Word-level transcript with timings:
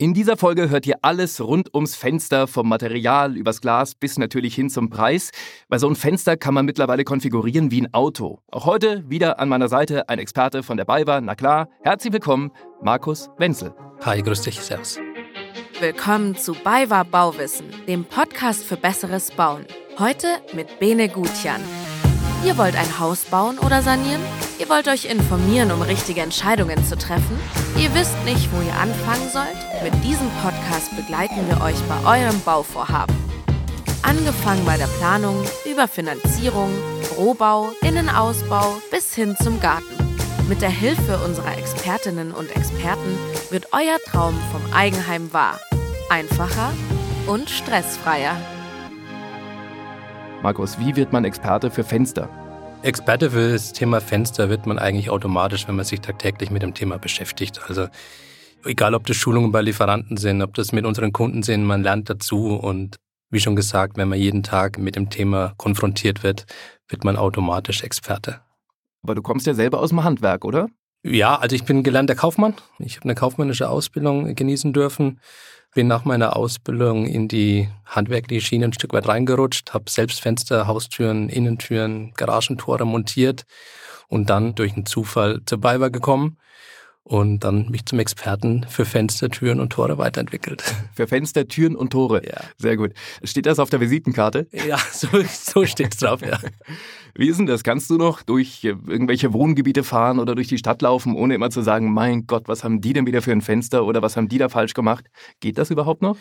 In 0.00 0.14
dieser 0.14 0.36
Folge 0.36 0.70
hört 0.70 0.86
ihr 0.86 0.98
alles 1.02 1.40
rund 1.40 1.74
ums 1.74 1.96
Fenster, 1.96 2.46
vom 2.46 2.68
Material 2.68 3.36
übers 3.36 3.60
Glas 3.60 3.96
bis 3.96 4.16
natürlich 4.16 4.54
hin 4.54 4.70
zum 4.70 4.90
Preis. 4.90 5.32
Weil 5.68 5.80
so 5.80 5.88
ein 5.88 5.96
Fenster 5.96 6.36
kann 6.36 6.54
man 6.54 6.66
mittlerweile 6.66 7.02
konfigurieren 7.02 7.72
wie 7.72 7.80
ein 7.80 7.92
Auto. 7.92 8.38
Auch 8.52 8.64
heute 8.64 9.02
wieder 9.10 9.40
an 9.40 9.48
meiner 9.48 9.66
Seite 9.66 10.08
ein 10.08 10.20
Experte 10.20 10.62
von 10.62 10.76
der 10.76 10.84
BayWa. 10.84 11.20
Na 11.20 11.34
klar, 11.34 11.68
herzlich 11.82 12.12
willkommen, 12.12 12.52
Markus 12.80 13.28
Wenzel. 13.38 13.74
Hi, 14.04 14.22
grüß 14.22 14.42
dich, 14.42 14.60
servus. 14.60 15.00
Willkommen 15.80 16.36
zu 16.36 16.52
BayWa 16.52 17.02
Bauwissen, 17.02 17.66
dem 17.88 18.04
Podcast 18.04 18.62
für 18.62 18.76
besseres 18.76 19.32
Bauen. 19.32 19.66
Heute 19.98 20.28
mit 20.54 20.78
Bene 20.78 21.08
Gutjan. 21.08 21.60
Ihr 22.46 22.56
wollt 22.56 22.76
ein 22.76 23.00
Haus 23.00 23.24
bauen 23.24 23.58
oder 23.58 23.82
sanieren? 23.82 24.22
Ihr 24.58 24.68
wollt 24.68 24.88
euch 24.88 25.04
informieren, 25.04 25.70
um 25.70 25.82
richtige 25.82 26.20
Entscheidungen 26.20 26.84
zu 26.84 26.98
treffen? 26.98 27.38
Ihr 27.76 27.94
wisst 27.94 28.16
nicht, 28.24 28.52
wo 28.52 28.60
ihr 28.60 28.74
anfangen 28.74 29.28
sollt? 29.30 29.56
Mit 29.84 29.94
diesem 30.02 30.28
Podcast 30.42 30.96
begleiten 30.96 31.46
wir 31.48 31.62
euch 31.62 31.80
bei 31.82 32.24
eurem 32.24 32.40
Bauvorhaben. 32.40 33.14
Angefangen 34.02 34.64
bei 34.64 34.76
der 34.76 34.88
Planung, 34.98 35.44
über 35.70 35.86
Finanzierung, 35.86 36.70
Rohbau, 37.16 37.70
Innenausbau 37.82 38.78
bis 38.90 39.14
hin 39.14 39.36
zum 39.40 39.60
Garten. 39.60 39.96
Mit 40.48 40.60
der 40.60 40.70
Hilfe 40.70 41.18
unserer 41.24 41.56
Expertinnen 41.56 42.32
und 42.32 42.50
Experten 42.56 43.16
wird 43.50 43.68
euer 43.72 43.98
Traum 44.06 44.34
vom 44.50 44.72
Eigenheim 44.72 45.32
wahr. 45.32 45.60
Einfacher 46.10 46.72
und 47.28 47.48
stressfreier. 47.48 48.36
Markus, 50.42 50.80
wie 50.80 50.96
wird 50.96 51.12
man 51.12 51.24
Experte 51.24 51.70
für 51.70 51.84
Fenster? 51.84 52.47
Experte 52.82 53.32
für 53.32 53.52
das 53.52 53.72
Thema 53.72 54.00
Fenster 54.00 54.48
wird 54.48 54.66
man 54.66 54.78
eigentlich 54.78 55.10
automatisch, 55.10 55.66
wenn 55.66 55.74
man 55.74 55.84
sich 55.84 56.00
tagtäglich 56.00 56.50
mit 56.50 56.62
dem 56.62 56.74
Thema 56.74 56.96
beschäftigt. 56.98 57.60
Also 57.66 57.88
egal, 58.64 58.94
ob 58.94 59.06
das 59.06 59.16
Schulungen 59.16 59.50
bei 59.50 59.62
Lieferanten 59.62 60.16
sind, 60.16 60.42
ob 60.42 60.54
das 60.54 60.72
mit 60.72 60.86
unseren 60.86 61.12
Kunden 61.12 61.42
sind, 61.42 61.64
man 61.64 61.82
lernt 61.82 62.08
dazu 62.08 62.54
und 62.56 62.96
wie 63.30 63.40
schon 63.40 63.56
gesagt, 63.56 63.96
wenn 63.96 64.08
man 64.08 64.18
jeden 64.18 64.42
Tag 64.42 64.78
mit 64.78 64.94
dem 64.94 65.10
Thema 65.10 65.54
konfrontiert 65.56 66.22
wird, 66.22 66.46
wird 66.88 67.04
man 67.04 67.16
automatisch 67.16 67.82
Experte. 67.82 68.40
Aber 69.02 69.16
du 69.16 69.22
kommst 69.22 69.46
ja 69.46 69.54
selber 69.54 69.80
aus 69.80 69.90
dem 69.90 70.04
Handwerk, 70.04 70.44
oder? 70.44 70.68
Ja, 71.02 71.36
also 71.36 71.56
ich 71.56 71.64
bin 71.64 71.82
gelernter 71.82 72.14
Kaufmann. 72.14 72.54
Ich 72.78 72.96
habe 72.96 73.04
eine 73.04 73.14
kaufmännische 73.14 73.68
Ausbildung 73.68 74.34
genießen 74.34 74.72
dürfen 74.72 75.20
bin 75.74 75.86
nach 75.86 76.04
meiner 76.04 76.36
Ausbildung 76.36 77.06
in 77.06 77.28
die 77.28 77.68
handwerkliche 77.84 78.40
Schiene 78.40 78.66
ein 78.66 78.72
Stück 78.72 78.92
weit 78.92 79.08
reingerutscht, 79.08 79.72
habe 79.72 79.90
selbst 79.90 80.20
Fenster, 80.20 80.66
Haustüren, 80.66 81.28
Innentüren, 81.28 82.12
Garagentore 82.14 82.84
montiert 82.84 83.44
und 84.08 84.30
dann 84.30 84.54
durch 84.54 84.74
einen 84.74 84.86
Zufall 84.86 85.40
zur 85.44 85.58
BayWa 85.58 85.88
gekommen 85.88 86.38
und 87.08 87.40
dann 87.40 87.70
mich 87.70 87.86
zum 87.86 87.98
Experten 87.98 88.66
für 88.68 88.84
Fenster, 88.84 89.30
Türen 89.30 89.60
und 89.60 89.70
Tore 89.70 89.96
weiterentwickelt. 89.96 90.62
Für 90.94 91.06
Fenster, 91.06 91.48
Türen 91.48 91.74
und 91.76 91.90
Tore. 91.90 92.22
Ja. 92.26 92.40
Sehr 92.58 92.76
gut. 92.76 92.92
Steht 93.22 93.46
das 93.46 93.58
auf 93.58 93.70
der 93.70 93.80
Visitenkarte? 93.80 94.46
Ja, 94.52 94.78
so, 94.92 95.08
so 95.24 95.64
steht 95.64 95.94
es 95.94 96.00
drauf, 96.00 96.20
ja. 96.22 96.38
Wie 97.14 97.28
ist 97.28 97.38
denn 97.38 97.46
das? 97.46 97.64
Kannst 97.64 97.88
du 97.90 97.96
noch 97.96 98.22
durch 98.22 98.62
irgendwelche 98.62 99.32
Wohngebiete 99.32 99.84
fahren 99.84 100.18
oder 100.18 100.34
durch 100.34 100.48
die 100.48 100.58
Stadt 100.58 100.82
laufen, 100.82 101.16
ohne 101.16 101.34
immer 101.34 101.50
zu 101.50 101.62
sagen, 101.62 101.92
mein 101.92 102.26
Gott, 102.26 102.46
was 102.46 102.62
haben 102.62 102.80
die 102.80 102.92
denn 102.92 103.06
wieder 103.06 103.22
für 103.22 103.32
ein 103.32 103.40
Fenster 103.40 103.84
oder 103.86 104.02
was 104.02 104.16
haben 104.16 104.28
die 104.28 104.38
da 104.38 104.48
falsch 104.48 104.74
gemacht? 104.74 105.06
Geht 105.40 105.58
das 105.58 105.70
überhaupt 105.70 106.02
noch? 106.02 106.16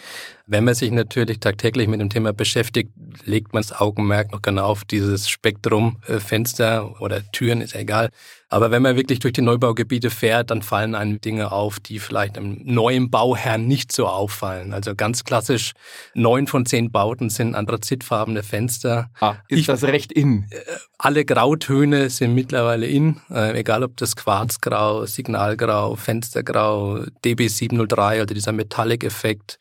Wenn 0.46 0.64
man 0.64 0.74
sich 0.74 0.92
natürlich 0.92 1.40
tagtäglich 1.40 1.88
mit 1.88 2.00
dem 2.00 2.10
Thema 2.10 2.34
beschäftigt, 2.34 2.92
legt 3.26 3.54
man 3.54 3.62
das 3.62 3.80
Augenmerk 3.80 4.32
noch 4.32 4.42
genau 4.42 4.66
auf 4.66 4.86
dieses 4.86 5.30
Spektrum 5.30 5.98
äh, 6.08 6.20
Fenster 6.20 7.02
oder 7.02 7.22
Türen, 7.32 7.62
ist 7.62 7.74
ja 7.74 7.82
egal. 7.82 8.10
Aber 8.50 8.72
wenn 8.72 8.82
man 8.82 8.96
wirklich 8.96 9.20
durch 9.20 9.34
die 9.34 9.42
Neubaugebiete 9.42 10.10
fährt, 10.10 10.52
dann 10.52 10.62
fallen 10.62 10.96
einem 10.96 11.20
Dinge 11.20 11.52
auf, 11.52 11.82
die 11.82 12.00
vielleicht 12.00 12.38
einem 12.38 12.62
neuen 12.64 13.12
Bauherrn 13.12 13.68
nicht 13.68 13.92
so 13.92 14.08
auffallen. 14.08 14.74
Also 14.74 14.96
ganz 14.96 15.26
klassisch, 15.26 15.74
neun 16.14 16.48
von 16.48 16.66
zehn 16.66 16.90
Bauten 16.90 17.30
sind 17.30 17.56
anthrazitfarbene 17.56 18.44
Fenster. 18.44 19.10
Ah, 19.20 19.36
ist 19.50 19.60
ich, 19.60 19.66
das 19.66 19.84
recht 19.84 20.14
in? 20.14 20.46
Äh, 20.50 20.60
alle 20.98 21.26
Grautöne 21.26 22.10
sind 22.10 22.34
mittlerweile 22.36 22.88
in, 22.88 23.20
äh, 23.30 23.60
egal 23.60 23.84
ob 23.84 23.98
das 23.98 24.16
Quarzgrau, 24.16 25.06
Signalgrau, 25.06 25.96
Fenstergrau, 25.96 27.02
DB703, 27.26 28.00
also 28.22 28.34
dieser 28.34 28.54
Metallic-Effekt. 28.54 29.60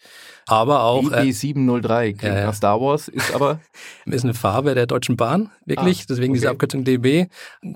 Aber 0.49 0.85
auch. 0.85 1.03
DB703, 1.03 2.17
klingt 2.17 2.23
äh, 2.37 2.45
nach 2.45 2.55
Star 2.55 2.81
Wars, 2.81 3.09
ist 3.09 3.35
aber. 3.35 3.61
ist 4.07 4.23
eine 4.23 4.33
Farbe 4.33 4.75
der 4.75 4.87
Deutschen 4.87 5.17
Bahn, 5.17 5.51
wirklich. 5.65 6.03
Ah, 6.03 6.05
Deswegen 6.09 6.31
okay. 6.31 6.39
diese 6.39 6.51
Abkürzung 6.51 6.85
DB. 6.85 7.27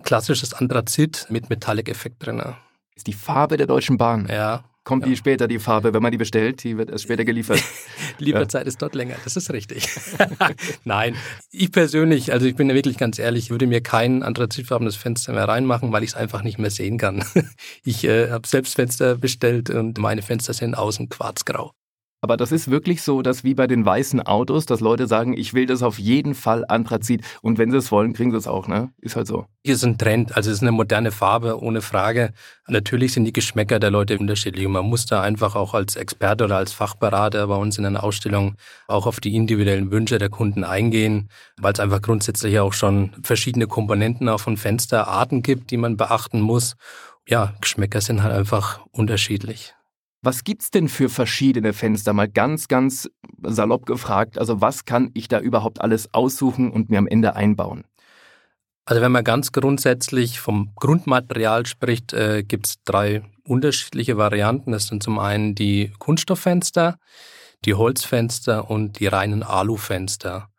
Klassisches 0.04 0.54
Anthrazit 0.54 0.99
mit 1.28 1.50
Metallic-Effekt 1.50 2.26
drin. 2.26 2.42
Ist 2.94 3.06
die 3.06 3.12
Farbe 3.12 3.56
der 3.56 3.66
Deutschen 3.66 3.96
Bahn. 3.96 4.26
Ja. 4.28 4.64
Kommt 4.82 5.04
ja. 5.04 5.10
die 5.10 5.16
später, 5.16 5.46
die 5.46 5.58
Farbe, 5.58 5.92
wenn 5.92 6.02
man 6.02 6.10
die 6.10 6.18
bestellt? 6.18 6.64
Die 6.64 6.78
wird 6.78 6.90
erst 6.90 7.04
später 7.04 7.24
geliefert. 7.24 7.62
Lieferzeit 8.18 8.62
ja. 8.62 8.68
ist 8.68 8.80
dort 8.80 8.94
länger, 8.94 9.14
das 9.24 9.36
ist 9.36 9.52
richtig. 9.52 9.86
Nein, 10.84 11.14
ich 11.50 11.70
persönlich, 11.70 12.32
also 12.32 12.46
ich 12.46 12.56
bin 12.56 12.68
ja 12.68 12.74
wirklich 12.74 12.96
ganz 12.96 13.18
ehrlich, 13.18 13.50
würde 13.50 13.66
mir 13.66 13.82
kein 13.82 14.22
anthrazitfarbenes 14.22 14.96
Fenster 14.96 15.32
mehr 15.32 15.46
reinmachen, 15.46 15.92
weil 15.92 16.02
ich 16.02 16.10
es 16.10 16.16
einfach 16.16 16.42
nicht 16.42 16.58
mehr 16.58 16.70
sehen 16.70 16.98
kann. 16.98 17.24
Ich 17.84 18.04
äh, 18.04 18.30
habe 18.30 18.46
selbst 18.46 18.74
Fenster 18.74 19.16
bestellt 19.16 19.70
und 19.70 19.98
meine 19.98 20.22
Fenster 20.22 20.52
sind 20.52 20.74
außen 20.74 21.08
quarzgrau. 21.08 21.72
Aber 22.22 22.36
das 22.36 22.52
ist 22.52 22.70
wirklich 22.70 23.02
so, 23.02 23.22
dass 23.22 23.44
wie 23.44 23.54
bei 23.54 23.66
den 23.66 23.84
weißen 23.84 24.20
Autos, 24.20 24.66
dass 24.66 24.80
Leute 24.80 25.06
sagen, 25.06 25.34
ich 25.36 25.54
will 25.54 25.64
das 25.64 25.82
auf 25.82 25.98
jeden 25.98 26.34
Fall 26.34 26.66
Anthrazit. 26.68 27.24
Und 27.40 27.56
wenn 27.56 27.70
sie 27.70 27.78
es 27.78 27.90
wollen, 27.90 28.12
kriegen 28.12 28.30
sie 28.30 28.36
es 28.36 28.46
auch, 28.46 28.68
ne? 28.68 28.90
Ist 29.00 29.16
halt 29.16 29.26
so. 29.26 29.46
Hier 29.64 29.74
ist 29.74 29.84
ein 29.84 29.96
Trend, 29.96 30.36
also 30.36 30.50
es 30.50 30.56
ist 30.56 30.62
eine 30.62 30.72
moderne 30.72 31.12
Farbe, 31.12 31.62
ohne 31.62 31.80
Frage. 31.80 32.32
Natürlich 32.68 33.14
sind 33.14 33.24
die 33.24 33.32
Geschmäcker 33.32 33.80
der 33.80 33.90
Leute 33.90 34.18
unterschiedlich. 34.18 34.66
Und 34.66 34.72
man 34.72 34.84
muss 34.84 35.06
da 35.06 35.22
einfach 35.22 35.56
auch 35.56 35.72
als 35.72 35.96
Experte 35.96 36.44
oder 36.44 36.58
als 36.58 36.74
Fachberater 36.74 37.46
bei 37.46 37.56
uns 37.56 37.78
in 37.78 37.86
einer 37.86 38.04
Ausstellung 38.04 38.56
auch 38.86 39.06
auf 39.06 39.20
die 39.20 39.34
individuellen 39.34 39.90
Wünsche 39.90 40.18
der 40.18 40.28
Kunden 40.28 40.62
eingehen, 40.62 41.30
weil 41.58 41.72
es 41.72 41.80
einfach 41.80 42.02
grundsätzlich 42.02 42.58
auch 42.58 42.74
schon 42.74 43.12
verschiedene 43.22 43.66
Komponenten 43.66 44.28
auch 44.28 44.40
von 44.40 44.58
Fensterarten 44.58 45.42
gibt, 45.42 45.70
die 45.70 45.78
man 45.78 45.96
beachten 45.96 46.42
muss. 46.42 46.76
Ja, 47.26 47.54
Geschmäcker 47.62 48.02
sind 48.02 48.22
halt 48.22 48.34
einfach 48.34 48.80
unterschiedlich. 48.90 49.74
Was 50.22 50.44
gibt's 50.44 50.70
denn 50.70 50.88
für 50.88 51.08
verschiedene 51.08 51.72
Fenster? 51.72 52.12
Mal 52.12 52.28
ganz, 52.28 52.68
ganz 52.68 53.08
salopp 53.42 53.86
gefragt. 53.86 54.38
Also 54.38 54.60
was 54.60 54.84
kann 54.84 55.10
ich 55.14 55.28
da 55.28 55.40
überhaupt 55.40 55.80
alles 55.80 56.12
aussuchen 56.12 56.70
und 56.70 56.90
mir 56.90 56.98
am 56.98 57.06
Ende 57.06 57.36
einbauen? 57.36 57.84
Also 58.84 59.00
wenn 59.00 59.12
man 59.12 59.24
ganz 59.24 59.52
grundsätzlich 59.52 60.40
vom 60.40 60.72
Grundmaterial 60.74 61.64
spricht, 61.64 62.12
äh, 62.12 62.42
gibt 62.42 62.66
es 62.66 62.82
drei 62.84 63.22
unterschiedliche 63.44 64.18
Varianten. 64.18 64.72
Das 64.72 64.88
sind 64.88 65.02
zum 65.02 65.18
einen 65.18 65.54
die 65.54 65.92
Kunststofffenster, 65.98 66.98
die 67.64 67.74
Holzfenster 67.74 68.70
und 68.70 69.00
die 69.00 69.06
reinen 69.06 69.42
Alufenster. 69.42 70.49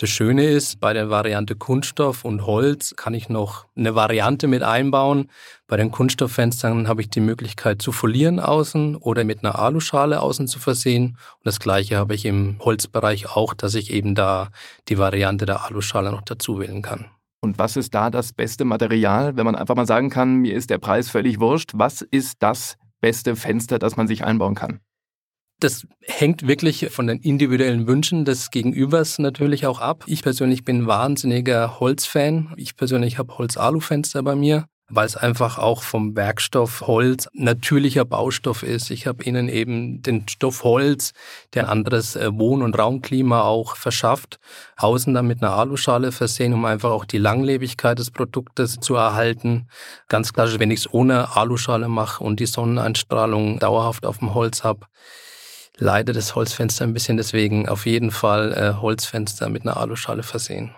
Das 0.00 0.08
Schöne 0.08 0.46
ist, 0.46 0.80
bei 0.80 0.94
der 0.94 1.10
Variante 1.10 1.56
Kunststoff 1.56 2.24
und 2.24 2.46
Holz 2.46 2.94
kann 2.96 3.12
ich 3.12 3.28
noch 3.28 3.66
eine 3.76 3.94
Variante 3.94 4.46
mit 4.46 4.62
einbauen. 4.62 5.28
Bei 5.66 5.76
den 5.76 5.90
Kunststofffenstern 5.90 6.88
habe 6.88 7.02
ich 7.02 7.10
die 7.10 7.20
Möglichkeit 7.20 7.82
zu 7.82 7.92
folieren 7.92 8.40
außen 8.40 8.96
oder 8.96 9.24
mit 9.24 9.44
einer 9.44 9.58
Aluschale 9.58 10.22
außen 10.22 10.48
zu 10.48 10.58
versehen. 10.58 11.18
Und 11.34 11.44
das 11.44 11.60
gleiche 11.60 11.98
habe 11.98 12.14
ich 12.14 12.24
im 12.24 12.56
Holzbereich 12.60 13.36
auch, 13.36 13.52
dass 13.52 13.74
ich 13.74 13.92
eben 13.92 14.14
da 14.14 14.48
die 14.88 14.96
Variante 14.96 15.44
der 15.44 15.66
Aluschale 15.66 16.10
noch 16.12 16.22
dazu 16.22 16.58
wählen 16.58 16.80
kann. 16.80 17.04
Und 17.42 17.58
was 17.58 17.76
ist 17.76 17.94
da 17.94 18.08
das 18.08 18.32
beste 18.32 18.64
Material, 18.64 19.36
wenn 19.36 19.44
man 19.44 19.54
einfach 19.54 19.76
mal 19.76 19.86
sagen 19.86 20.08
kann, 20.08 20.36
mir 20.36 20.54
ist 20.54 20.70
der 20.70 20.78
Preis 20.78 21.10
völlig 21.10 21.40
wurscht, 21.40 21.72
was 21.74 22.00
ist 22.00 22.36
das 22.42 22.78
beste 23.02 23.36
Fenster, 23.36 23.78
das 23.78 23.98
man 23.98 24.08
sich 24.08 24.24
einbauen 24.24 24.54
kann? 24.54 24.80
Das 25.60 25.86
hängt 26.00 26.48
wirklich 26.48 26.88
von 26.90 27.06
den 27.06 27.18
individuellen 27.18 27.86
Wünschen 27.86 28.24
des 28.24 28.50
Gegenübers 28.50 29.18
natürlich 29.18 29.66
auch 29.66 29.78
ab. 29.78 30.04
Ich 30.06 30.22
persönlich 30.22 30.64
bin 30.64 30.86
wahnsinniger 30.86 31.78
Holzfan. 31.80 32.54
Ich 32.56 32.76
persönlich 32.76 33.18
habe 33.18 33.36
Holz-Alu-Fenster 33.36 34.22
bei 34.22 34.34
mir, 34.34 34.64
weil 34.88 35.04
es 35.04 35.18
einfach 35.18 35.58
auch 35.58 35.82
vom 35.82 36.16
Werkstoff 36.16 36.86
Holz 36.86 37.28
natürlicher 37.34 38.06
Baustoff 38.06 38.62
ist. 38.62 38.90
Ich 38.90 39.06
habe 39.06 39.22
ihnen 39.22 39.50
eben 39.50 40.00
den 40.00 40.26
Stoff 40.28 40.64
Holz, 40.64 41.12
der 41.52 41.64
ein 41.64 41.70
anderes 41.70 42.16
äh, 42.16 42.30
Wohn- 42.32 42.62
und 42.62 42.78
Raumklima 42.78 43.42
auch 43.42 43.76
verschafft, 43.76 44.40
außen 44.78 45.12
dann 45.12 45.26
mit 45.26 45.42
einer 45.42 45.52
Aluschale 45.52 46.10
versehen, 46.10 46.54
um 46.54 46.64
einfach 46.64 46.90
auch 46.90 47.04
die 47.04 47.18
Langlebigkeit 47.18 47.98
des 47.98 48.10
Produktes 48.10 48.80
zu 48.80 48.94
erhalten. 48.94 49.68
Ganz 50.08 50.32
klassisch, 50.32 50.58
wenn 50.58 50.70
ich 50.70 50.80
es 50.80 50.92
ohne 50.94 51.36
Aluschale 51.36 51.88
mache 51.88 52.24
und 52.24 52.40
die 52.40 52.46
Sonneneinstrahlung 52.46 53.58
dauerhaft 53.58 54.06
auf 54.06 54.20
dem 54.20 54.32
Holz 54.32 54.64
habe, 54.64 54.86
leidet 55.80 56.16
das 56.16 56.34
Holzfenster 56.34 56.84
ein 56.84 56.92
bisschen, 56.92 57.16
deswegen 57.16 57.68
auf 57.68 57.86
jeden 57.86 58.10
Fall 58.10 58.52
äh, 58.52 58.80
Holzfenster 58.80 59.48
mit 59.48 59.62
einer 59.62 59.76
Aluschale 59.76 60.22
versehen. 60.22 60.74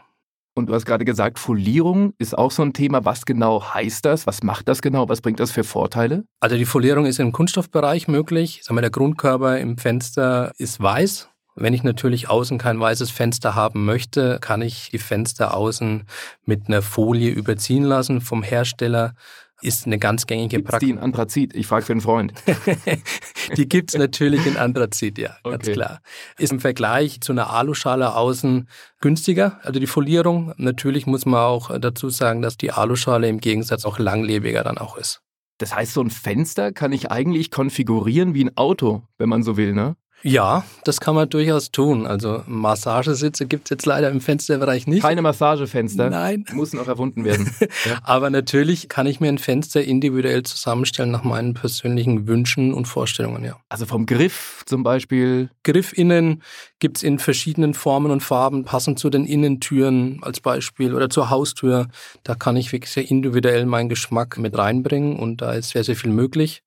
Und 0.54 0.66
du 0.66 0.74
hast 0.74 0.84
gerade 0.84 1.04
gesagt, 1.04 1.38
Folierung 1.38 2.12
ist 2.18 2.36
auch 2.36 2.50
so 2.50 2.62
ein 2.62 2.74
Thema. 2.74 3.04
Was 3.06 3.24
genau 3.24 3.74
heißt 3.74 4.04
das? 4.04 4.26
Was 4.26 4.42
macht 4.42 4.68
das 4.68 4.82
genau? 4.82 5.08
Was 5.08 5.22
bringt 5.22 5.40
das 5.40 5.50
für 5.50 5.64
Vorteile? 5.64 6.24
Also 6.40 6.56
die 6.56 6.66
Folierung 6.66 7.06
ist 7.06 7.18
im 7.20 7.32
Kunststoffbereich 7.32 8.06
möglich. 8.06 8.60
Sagen 8.62 8.76
wir, 8.76 8.82
der 8.82 8.90
Grundkörper 8.90 9.58
im 9.58 9.78
Fenster 9.78 10.52
ist 10.58 10.80
weiß. 10.80 11.28
Wenn 11.54 11.74
ich 11.74 11.82
natürlich 11.82 12.28
außen 12.28 12.58
kein 12.58 12.80
weißes 12.80 13.10
Fenster 13.10 13.54
haben 13.54 13.84
möchte, 13.84 14.38
kann 14.40 14.62
ich 14.62 14.90
die 14.90 14.98
Fenster 14.98 15.54
außen 15.54 16.04
mit 16.44 16.68
einer 16.68 16.82
Folie 16.82 17.30
überziehen 17.30 17.84
lassen 17.84 18.20
vom 18.20 18.42
Hersteller 18.42 19.14
ist 19.62 19.86
eine 19.86 19.98
ganz 19.98 20.26
gängige 20.26 20.56
Gibt's 20.56 20.70
Praxis. 20.70 20.86
die 20.86 20.92
in 20.92 20.98
Anthrazit? 20.98 21.54
Ich 21.54 21.66
frage 21.66 21.86
für 21.86 21.92
einen 21.92 22.00
Freund. 22.00 22.34
die 23.56 23.68
gibt's 23.68 23.96
natürlich 23.96 24.44
in 24.46 24.56
Anthrazit, 24.56 25.18
ja, 25.18 25.36
okay. 25.44 25.56
ganz 25.56 25.72
klar. 25.72 26.00
Ist 26.38 26.52
im 26.52 26.60
Vergleich 26.60 27.20
zu 27.20 27.32
einer 27.32 27.50
Aluschale 27.50 28.14
außen 28.14 28.68
günstiger, 29.00 29.60
also 29.62 29.80
die 29.80 29.86
Folierung. 29.86 30.52
Natürlich 30.56 31.06
muss 31.06 31.26
man 31.26 31.40
auch 31.40 31.78
dazu 31.78 32.10
sagen, 32.10 32.42
dass 32.42 32.56
die 32.56 32.72
Aluschale 32.72 33.28
im 33.28 33.38
Gegensatz 33.38 33.84
auch 33.84 33.98
langlebiger 33.98 34.64
dann 34.64 34.78
auch 34.78 34.96
ist. 34.96 35.20
Das 35.58 35.74
heißt, 35.74 35.92
so 35.92 36.02
ein 36.02 36.10
Fenster 36.10 36.72
kann 36.72 36.92
ich 36.92 37.10
eigentlich 37.10 37.50
konfigurieren 37.50 38.34
wie 38.34 38.44
ein 38.44 38.56
Auto, 38.56 39.02
wenn 39.18 39.28
man 39.28 39.42
so 39.42 39.56
will, 39.56 39.74
ne? 39.74 39.96
Ja, 40.22 40.64
das 40.84 41.00
kann 41.00 41.14
man 41.14 41.28
durchaus 41.28 41.72
tun. 41.72 42.06
Also 42.06 42.42
Massagesitze 42.46 43.46
gibt 43.46 43.64
es 43.66 43.70
jetzt 43.70 43.86
leider 43.86 44.08
im 44.10 44.20
Fensterbereich 44.20 44.86
nicht. 44.86 45.02
Keine 45.02 45.22
Massagefenster. 45.22 46.10
Nein. 46.10 46.44
Muss 46.52 46.72
noch 46.72 46.86
erfunden 46.86 47.24
werden. 47.24 47.52
ja. 47.60 47.98
Aber 48.04 48.30
natürlich 48.30 48.88
kann 48.88 49.06
ich 49.06 49.20
mir 49.20 49.28
ein 49.28 49.38
Fenster 49.38 49.82
individuell 49.82 50.44
zusammenstellen 50.44 51.10
nach 51.10 51.24
meinen 51.24 51.54
persönlichen 51.54 52.28
Wünschen 52.28 52.72
und 52.72 52.86
Vorstellungen, 52.86 53.44
ja. 53.44 53.56
Also 53.68 53.86
vom 53.86 54.06
Griff 54.06 54.62
zum 54.66 54.82
Beispiel. 54.82 55.50
Griff 55.64 55.92
innen 55.92 56.42
gibt 56.78 56.98
es 56.98 57.02
in 57.02 57.18
verschiedenen 57.18 57.74
Formen 57.74 58.10
und 58.10 58.22
Farben, 58.22 58.64
passend 58.64 58.98
zu 58.98 59.10
den 59.10 59.24
Innentüren 59.24 60.20
als 60.22 60.40
Beispiel 60.40 60.94
oder 60.94 61.10
zur 61.10 61.30
Haustür. 61.30 61.88
Da 62.22 62.34
kann 62.34 62.56
ich 62.56 62.72
wirklich 62.72 62.92
sehr 62.92 63.10
individuell 63.10 63.66
meinen 63.66 63.88
Geschmack 63.88 64.38
mit 64.38 64.56
reinbringen 64.56 65.18
und 65.18 65.42
da 65.42 65.52
ist 65.52 65.70
sehr, 65.70 65.84
sehr 65.84 65.96
viel 65.96 66.10
möglich. 66.10 66.62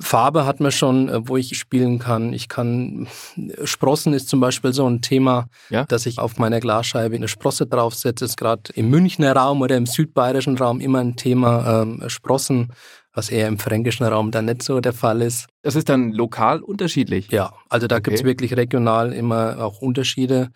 Farbe 0.00 0.46
hat 0.46 0.60
man 0.60 0.72
schon, 0.72 1.08
äh, 1.08 1.28
wo 1.28 1.36
ich 1.36 1.56
spielen 1.58 1.98
kann. 1.98 2.32
Ich 2.32 2.48
kann, 2.48 3.08
Sprossen 3.64 4.14
ist 4.14 4.28
zum 4.28 4.40
Beispiel 4.40 4.72
so 4.72 4.88
ein 4.88 5.02
Thema, 5.02 5.48
ja? 5.68 5.84
dass 5.84 6.06
ich 6.06 6.18
auf 6.18 6.38
meiner 6.38 6.60
Glasscheibe 6.60 7.14
eine 7.14 7.28
Sprosse 7.28 7.66
draufsetze. 7.66 8.24
Ist 8.24 8.36
gerade 8.36 8.72
im 8.74 8.88
Münchner 8.88 9.36
Raum 9.36 9.60
oder 9.60 9.76
im 9.76 9.86
südbayerischen 9.86 10.56
Raum 10.56 10.80
immer 10.80 11.00
ein 11.00 11.16
Thema 11.16 11.82
ähm, 11.82 12.04
Sprossen, 12.08 12.72
was 13.12 13.28
eher 13.28 13.48
im 13.48 13.58
fränkischen 13.58 14.06
Raum 14.06 14.30
dann 14.30 14.46
nicht 14.46 14.62
so 14.62 14.80
der 14.80 14.94
Fall 14.94 15.20
ist. 15.20 15.46
Das 15.62 15.76
ist 15.76 15.88
dann 15.88 16.12
lokal 16.12 16.60
unterschiedlich? 16.60 17.30
Ja, 17.30 17.52
also 17.68 17.86
da 17.86 17.96
okay. 17.96 18.04
gibt 18.04 18.18
es 18.18 18.24
wirklich 18.24 18.56
regional 18.56 19.12
immer 19.12 19.58
auch 19.58 19.82
Unterschiede. 19.82 20.50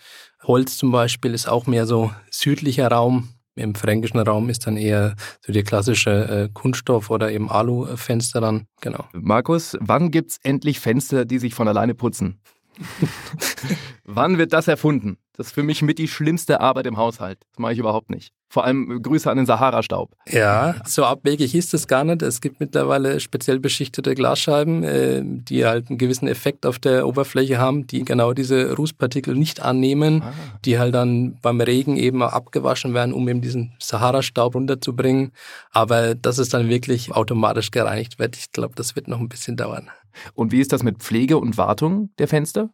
Holz 0.44 0.78
zum 0.78 0.92
Beispiel 0.92 1.34
ist 1.34 1.48
auch 1.48 1.66
mehr 1.66 1.86
so 1.86 2.10
südlicher 2.30 2.88
Raum. 2.88 3.28
Im 3.56 3.74
fränkischen 3.74 4.20
Raum 4.20 4.50
ist 4.50 4.66
dann 4.66 4.76
eher 4.76 5.16
so 5.40 5.52
die 5.52 5.62
klassische 5.62 6.10
äh, 6.10 6.48
Kunststoff- 6.52 7.10
oder 7.10 7.32
eben 7.32 7.50
Alufenster 7.50 8.40
dann, 8.40 8.66
genau. 8.82 9.04
Markus, 9.14 9.76
wann 9.80 10.10
gibt 10.10 10.32
es 10.32 10.38
endlich 10.42 10.78
Fenster, 10.78 11.24
die 11.24 11.38
sich 11.38 11.54
von 11.54 11.66
alleine 11.66 11.94
putzen? 11.94 12.38
Wann 14.04 14.36
wird 14.36 14.52
das 14.52 14.68
erfunden? 14.68 15.16
Das 15.36 15.48
ist 15.48 15.52
für 15.52 15.62
mich 15.62 15.82
mit 15.82 15.98
die 15.98 16.08
schlimmste 16.08 16.60
Arbeit 16.60 16.86
im 16.86 16.96
Haushalt. 16.96 17.38
Das 17.52 17.58
mache 17.58 17.74
ich 17.74 17.78
überhaupt 17.78 18.10
nicht. 18.10 18.32
Vor 18.48 18.64
allem 18.64 19.02
Grüße 19.02 19.30
an 19.30 19.36
den 19.36 19.44
Sahara-Staub. 19.44 20.14
Ja, 20.28 20.76
so 20.86 21.04
abwegig 21.04 21.54
ist 21.54 21.74
es 21.74 21.88
gar 21.88 22.04
nicht. 22.04 22.22
Es 22.22 22.40
gibt 22.40 22.60
mittlerweile 22.60 23.18
speziell 23.20 23.58
beschichtete 23.58 24.14
Glasscheiben, 24.14 24.84
äh, 24.84 25.22
die 25.24 25.66
halt 25.66 25.90
einen 25.90 25.98
gewissen 25.98 26.28
Effekt 26.28 26.64
auf 26.64 26.78
der 26.78 27.06
Oberfläche 27.06 27.58
haben, 27.58 27.86
die 27.86 28.04
genau 28.04 28.32
diese 28.32 28.74
Rußpartikel 28.74 29.34
nicht 29.34 29.60
annehmen, 29.60 30.22
ah. 30.22 30.32
die 30.64 30.78
halt 30.78 30.94
dann 30.94 31.38
beim 31.42 31.60
Regen 31.60 31.96
eben 31.96 32.22
abgewaschen 32.22 32.94
werden, 32.94 33.12
um 33.12 33.28
eben 33.28 33.40
diesen 33.40 33.74
Sahara-Staub 33.80 34.54
runterzubringen. 34.54 35.32
Aber 35.72 36.14
dass 36.14 36.38
es 36.38 36.48
dann 36.48 36.68
wirklich 36.68 37.12
automatisch 37.12 37.72
gereinigt 37.72 38.18
wird, 38.18 38.36
ich 38.36 38.52
glaube, 38.52 38.74
das 38.76 38.96
wird 38.96 39.08
noch 39.08 39.20
ein 39.20 39.28
bisschen 39.28 39.56
dauern. 39.56 39.90
Und 40.34 40.52
wie 40.52 40.60
ist 40.60 40.72
das 40.72 40.82
mit 40.82 40.98
Pflege 40.98 41.36
und 41.36 41.58
Wartung 41.58 42.10
der 42.18 42.28
Fenster? 42.28 42.70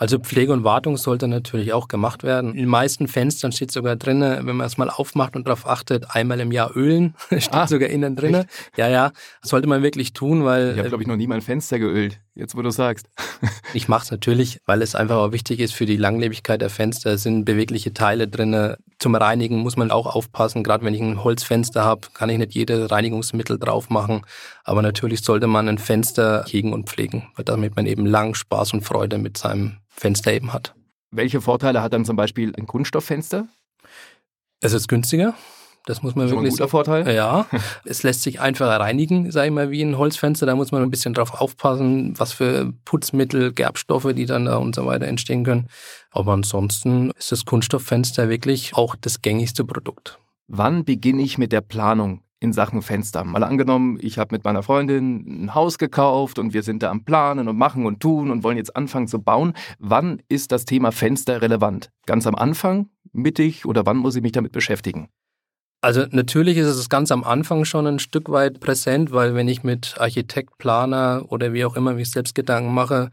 Also 0.00 0.18
Pflege 0.18 0.54
und 0.54 0.64
Wartung 0.64 0.96
sollte 0.96 1.28
natürlich 1.28 1.74
auch 1.74 1.86
gemacht 1.86 2.22
werden. 2.22 2.52
In 2.52 2.60
den 2.60 2.68
meisten 2.68 3.06
Fenstern 3.06 3.52
steht 3.52 3.70
sogar 3.70 3.96
drin, 3.96 4.22
wenn 4.22 4.56
man 4.56 4.66
es 4.66 4.78
mal 4.78 4.88
aufmacht 4.88 5.36
und 5.36 5.46
darauf 5.46 5.66
achtet, 5.66 6.06
einmal 6.14 6.40
im 6.40 6.52
Jahr 6.52 6.74
ölen. 6.74 7.14
steht 7.28 7.52
ah, 7.52 7.66
sogar 7.66 7.90
innen 7.90 8.16
drin. 8.16 8.46
Ja, 8.78 8.88
ja, 8.88 9.12
sollte 9.42 9.68
man 9.68 9.82
wirklich 9.82 10.14
tun, 10.14 10.42
weil. 10.46 10.70
Ich 10.70 10.78
habe, 10.78 10.88
glaube 10.88 11.02
ich, 11.02 11.06
noch 11.06 11.16
nie 11.16 11.26
mein 11.26 11.42
Fenster 11.42 11.78
geölt, 11.78 12.18
jetzt 12.40 12.56
wo 12.56 12.62
du 12.62 12.70
sagst. 12.70 13.06
ich 13.74 13.86
mache 13.86 14.04
es 14.04 14.10
natürlich, 14.10 14.58
weil 14.66 14.82
es 14.82 14.94
einfach 14.94 15.16
auch 15.16 15.32
wichtig 15.32 15.60
ist 15.60 15.72
für 15.72 15.86
die 15.86 15.96
Langlebigkeit 15.96 16.60
der 16.60 16.70
Fenster. 16.70 17.12
Es 17.12 17.22
sind 17.22 17.44
bewegliche 17.44 17.94
Teile 17.94 18.26
drin. 18.26 18.74
Zum 18.98 19.14
Reinigen 19.14 19.58
muss 19.58 19.76
man 19.76 19.90
auch 19.90 20.06
aufpassen. 20.06 20.64
Gerade 20.64 20.84
wenn 20.84 20.94
ich 20.94 21.00
ein 21.00 21.22
Holzfenster 21.22 21.84
habe, 21.84 22.08
kann 22.12 22.30
ich 22.30 22.38
nicht 22.38 22.54
jede 22.54 22.90
Reinigungsmittel 22.90 23.58
drauf 23.58 23.90
machen. 23.90 24.22
Aber 24.64 24.82
natürlich 24.82 25.22
sollte 25.22 25.46
man 25.46 25.68
ein 25.68 25.78
Fenster 25.78 26.44
hegen 26.48 26.72
und 26.72 26.88
pflegen, 26.88 27.28
damit 27.44 27.76
man 27.76 27.86
eben 27.86 28.06
lang 28.06 28.34
Spaß 28.34 28.72
und 28.72 28.82
Freude 28.82 29.18
mit 29.18 29.38
seinem 29.38 29.78
Fenster 29.88 30.32
eben 30.32 30.52
hat. 30.52 30.74
Welche 31.12 31.40
Vorteile 31.40 31.82
hat 31.82 31.92
dann 31.92 32.04
zum 32.04 32.16
Beispiel 32.16 32.52
ein 32.56 32.66
Kunststofffenster? 32.66 33.46
Es 34.60 34.72
ist 34.72 34.88
günstiger. 34.88 35.34
Das 35.86 36.02
muss 36.02 36.14
man 36.14 36.28
Schon 36.28 36.38
wirklich 36.38 36.52
ein 36.52 36.56
guter 36.58 36.68
Vorteil. 36.68 37.14
Ja, 37.14 37.46
es 37.84 38.02
lässt 38.02 38.22
sich 38.22 38.40
einfacher 38.40 38.78
reinigen, 38.78 39.30
sage 39.30 39.48
ich 39.48 39.52
mal, 39.52 39.70
wie 39.70 39.82
ein 39.82 39.96
Holzfenster. 39.96 40.46
Da 40.46 40.54
muss 40.54 40.72
man 40.72 40.82
ein 40.82 40.90
bisschen 40.90 41.14
drauf 41.14 41.40
aufpassen, 41.40 42.14
was 42.18 42.32
für 42.32 42.72
Putzmittel, 42.84 43.52
Gerbstoffe, 43.52 44.12
die 44.14 44.26
dann 44.26 44.44
da 44.44 44.56
und 44.56 44.74
so 44.74 44.86
weiter 44.86 45.06
entstehen 45.06 45.44
können. 45.44 45.68
Aber 46.10 46.32
ansonsten 46.32 47.10
ist 47.18 47.32
das 47.32 47.44
Kunststofffenster 47.44 48.28
wirklich 48.28 48.74
auch 48.74 48.94
das 48.94 49.22
gängigste 49.22 49.64
Produkt. 49.64 50.18
Wann 50.48 50.84
beginne 50.84 51.22
ich 51.22 51.38
mit 51.38 51.52
der 51.52 51.60
Planung? 51.60 52.22
in 52.40 52.54
Sachen 52.54 52.80
Fenster. 52.80 53.22
Mal 53.22 53.44
angenommen, 53.44 53.98
ich 54.00 54.18
habe 54.18 54.34
mit 54.34 54.44
meiner 54.44 54.62
Freundin 54.62 55.44
ein 55.44 55.54
Haus 55.54 55.76
gekauft 55.76 56.38
und 56.38 56.54
wir 56.54 56.62
sind 56.62 56.82
da 56.82 56.90
am 56.90 57.04
Planen 57.04 57.48
und 57.48 57.58
machen 57.58 57.84
und 57.84 58.00
tun 58.00 58.30
und 58.30 58.42
wollen 58.42 58.56
jetzt 58.56 58.74
anfangen 58.74 59.08
zu 59.08 59.20
bauen. 59.20 59.52
Wann 59.78 60.22
ist 60.28 60.50
das 60.50 60.64
Thema 60.64 60.90
Fenster 60.90 61.42
relevant? 61.42 61.90
Ganz 62.06 62.26
am 62.26 62.34
Anfang, 62.34 62.88
mittig 63.12 63.66
oder 63.66 63.84
wann 63.84 63.98
muss 63.98 64.16
ich 64.16 64.22
mich 64.22 64.32
damit 64.32 64.52
beschäftigen? 64.52 65.10
Also 65.82 66.04
natürlich 66.10 66.58
ist 66.58 66.66
es 66.66 66.88
ganz 66.90 67.10
am 67.10 67.24
Anfang 67.24 67.64
schon 67.64 67.86
ein 67.86 67.98
Stück 67.98 68.28
weit 68.30 68.60
präsent, 68.60 69.12
weil 69.12 69.34
wenn 69.34 69.48
ich 69.48 69.62
mit 69.62 69.94
Architekt, 69.98 70.58
Planer 70.58 71.24
oder 71.28 71.52
wie 71.54 71.64
auch 71.64 71.74
immer 71.76 71.94
mich 71.94 72.10
selbst 72.10 72.34
Gedanken 72.34 72.74
mache, 72.74 73.10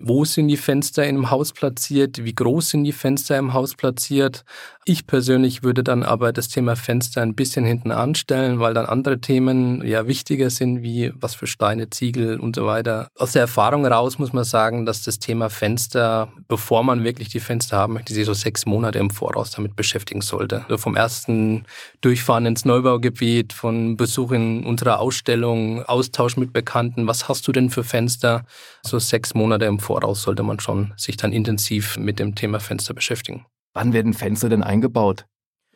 wo 0.00 0.24
sind 0.24 0.48
die 0.48 0.56
Fenster 0.56 1.06
im 1.06 1.30
Haus 1.30 1.52
platziert? 1.52 2.24
Wie 2.24 2.34
groß 2.34 2.70
sind 2.70 2.84
die 2.84 2.92
Fenster 2.92 3.38
im 3.38 3.52
Haus 3.52 3.74
platziert? 3.74 4.44
Ich 4.90 5.06
persönlich 5.06 5.62
würde 5.62 5.84
dann 5.84 6.02
aber 6.02 6.32
das 6.32 6.48
Thema 6.48 6.74
Fenster 6.74 7.20
ein 7.20 7.34
bisschen 7.34 7.66
hinten 7.66 7.90
anstellen, 7.90 8.58
weil 8.58 8.72
dann 8.72 8.86
andere 8.86 9.20
Themen 9.20 9.86
ja 9.86 10.06
wichtiger 10.06 10.48
sind, 10.48 10.82
wie 10.82 11.12
was 11.14 11.34
für 11.34 11.46
Steine, 11.46 11.90
Ziegel 11.90 12.40
und 12.40 12.56
so 12.56 12.64
weiter. 12.64 13.08
Aus 13.14 13.32
der 13.32 13.42
Erfahrung 13.42 13.82
heraus 13.82 14.18
muss 14.18 14.32
man 14.32 14.44
sagen, 14.44 14.86
dass 14.86 15.02
das 15.02 15.18
Thema 15.18 15.50
Fenster, 15.50 16.32
bevor 16.48 16.84
man 16.84 17.04
wirklich 17.04 17.28
die 17.28 17.38
Fenster 17.38 17.76
haben 17.76 17.92
möchte, 17.92 18.14
sich 18.14 18.24
so 18.24 18.32
sechs 18.32 18.64
Monate 18.64 18.98
im 18.98 19.10
Voraus 19.10 19.50
damit 19.50 19.76
beschäftigen 19.76 20.22
sollte. 20.22 20.62
Also 20.62 20.78
vom 20.78 20.96
ersten 20.96 21.66
Durchfahren 22.00 22.46
ins 22.46 22.64
Neubaugebiet, 22.64 23.52
von 23.52 23.98
Besuch 23.98 24.32
in 24.32 24.64
unserer 24.64 25.00
Ausstellung, 25.00 25.82
Austausch 25.84 26.38
mit 26.38 26.54
Bekannten, 26.54 27.06
was 27.06 27.28
hast 27.28 27.46
du 27.46 27.52
denn 27.52 27.68
für 27.68 27.84
Fenster? 27.84 28.46
So 28.82 28.98
sechs 28.98 29.34
Monate 29.34 29.66
im 29.66 29.80
Voraus 29.80 29.98
Voraus 29.98 30.22
sollte 30.22 30.42
man 30.42 30.60
schon 30.60 30.94
sich 30.96 31.18
dann 31.18 31.34
intensiv 31.34 31.98
mit 31.98 32.18
dem 32.18 32.34
Thema 32.34 32.58
Fenster 32.58 32.94
beschäftigen. 32.94 33.44
Wann 33.78 33.92
werden 33.92 34.12
Fenster 34.12 34.48
denn 34.48 34.64
eingebaut? 34.64 35.26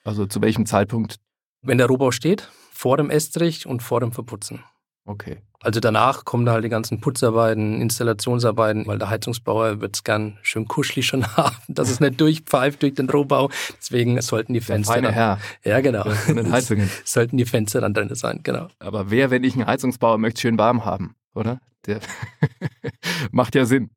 Also 0.03 0.27
zu 0.27 0.43
welchem 0.43 0.67
Zeitpunkt? 0.67 1.21
Wenn 1.63 1.79
der 1.79 1.87
Rohbau 1.87 2.11
steht, 2.11 2.49
vor 2.73 2.97
dem 2.97 3.11
Estrich 3.11 3.65
und 3.65 3.81
vor 3.81 4.01
dem 4.01 4.11
Verputzen. 4.11 4.65
Okay. 5.05 5.39
Also 5.61 5.79
danach 5.79 6.25
kommen 6.25 6.45
da 6.45 6.51
halt 6.51 6.65
die 6.65 6.69
ganzen 6.69 7.01
Putzarbeiten, 7.01 7.81
Installationsarbeiten, 7.81 8.89
weil 8.89 8.99
der 8.99 9.09
Heizungsbauer 9.09 9.81
wird 9.81 9.95
es 9.95 10.03
gern 10.03 10.37
schön 10.43 10.67
kuschelig 10.67 11.07
schon 11.07 11.25
haben, 11.37 11.55
dass 11.69 11.91
es 11.91 12.01
nicht 12.01 12.21
durchpfeift 12.21 12.83
durch 12.83 12.95
den 12.95 13.09
Rohbau. 13.09 13.51
Deswegen 13.79 14.21
sollten 14.21 14.53
die 14.53 14.61
Fenster. 14.61 14.95
Der 14.95 15.03
feine 15.03 15.15
Herr. 15.15 15.39
Ja, 15.63 15.81
genau. 15.81 16.03
Den 16.27 16.51
Heizungen. 16.51 16.91
sollten 17.05 17.37
die 17.37 17.47
Fenster 17.47 17.81
dann 17.81 17.95
drin 17.95 18.13
sein, 18.17 18.41
genau. 18.43 18.67
Aber 18.81 19.13
wer, 19.13 19.31
wenn 19.31 19.45
ich 19.45 19.55
einen 19.55 19.69
Heizungsbauer 19.69 20.19
möchte, 20.19 20.41
schön 20.41 20.59
warm 20.59 20.85
haben, 20.85 21.15
oder? 21.37 21.61
Der 21.87 22.01
macht 23.31 23.55
ja 23.55 23.65
Sinn. 23.65 23.91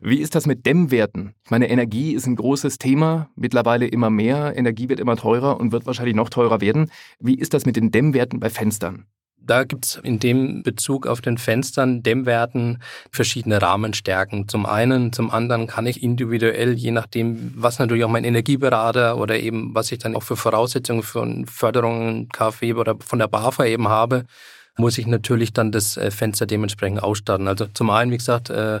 Wie 0.00 0.18
ist 0.18 0.34
das 0.34 0.46
mit 0.46 0.66
Dämmwerten? 0.66 1.34
Ich 1.44 1.50
meine, 1.50 1.68
Energie 1.68 2.12
ist 2.12 2.26
ein 2.26 2.36
großes 2.36 2.78
Thema, 2.78 3.30
mittlerweile 3.36 3.86
immer 3.86 4.10
mehr. 4.10 4.56
Energie 4.56 4.88
wird 4.88 5.00
immer 5.00 5.16
teurer 5.16 5.58
und 5.58 5.72
wird 5.72 5.86
wahrscheinlich 5.86 6.14
noch 6.14 6.28
teurer 6.28 6.60
werden. 6.60 6.90
Wie 7.18 7.34
ist 7.34 7.54
das 7.54 7.66
mit 7.66 7.76
den 7.76 7.90
Dämmwerten 7.90 8.40
bei 8.40 8.50
Fenstern? 8.50 9.06
Da 9.46 9.62
gibt 9.62 9.84
es 9.84 10.00
in 10.02 10.18
dem 10.18 10.64
Bezug 10.64 11.06
auf 11.06 11.20
den 11.20 11.38
Fenstern, 11.38 12.02
Dämmwerten, 12.02 12.82
verschiedene 13.12 13.62
Rahmenstärken. 13.62 14.48
Zum 14.48 14.66
einen, 14.66 15.12
zum 15.12 15.30
anderen 15.30 15.68
kann 15.68 15.86
ich 15.86 16.02
individuell, 16.02 16.72
je 16.72 16.90
nachdem, 16.90 17.52
was 17.54 17.78
natürlich 17.78 18.02
auch 18.02 18.10
mein 18.10 18.24
Energieberater 18.24 19.16
oder 19.18 19.38
eben, 19.38 19.72
was 19.72 19.92
ich 19.92 19.98
dann 19.98 20.16
auch 20.16 20.24
für 20.24 20.36
Voraussetzungen 20.36 21.04
für 21.04 21.44
Förderungen, 21.46 22.28
KfW 22.30 22.74
oder 22.74 22.96
von 22.98 23.20
der 23.20 23.28
BAFA 23.28 23.66
eben 23.66 23.86
habe, 23.86 24.24
muss 24.76 24.98
ich 24.98 25.06
natürlich 25.06 25.52
dann 25.52 25.70
das 25.70 25.96
äh, 25.96 26.10
Fenster 26.10 26.46
dementsprechend 26.46 27.02
ausstatten. 27.02 27.46
Also 27.46 27.66
zum 27.66 27.90
einen, 27.90 28.10
wie 28.10 28.18
gesagt, 28.18 28.50
äh, 28.50 28.80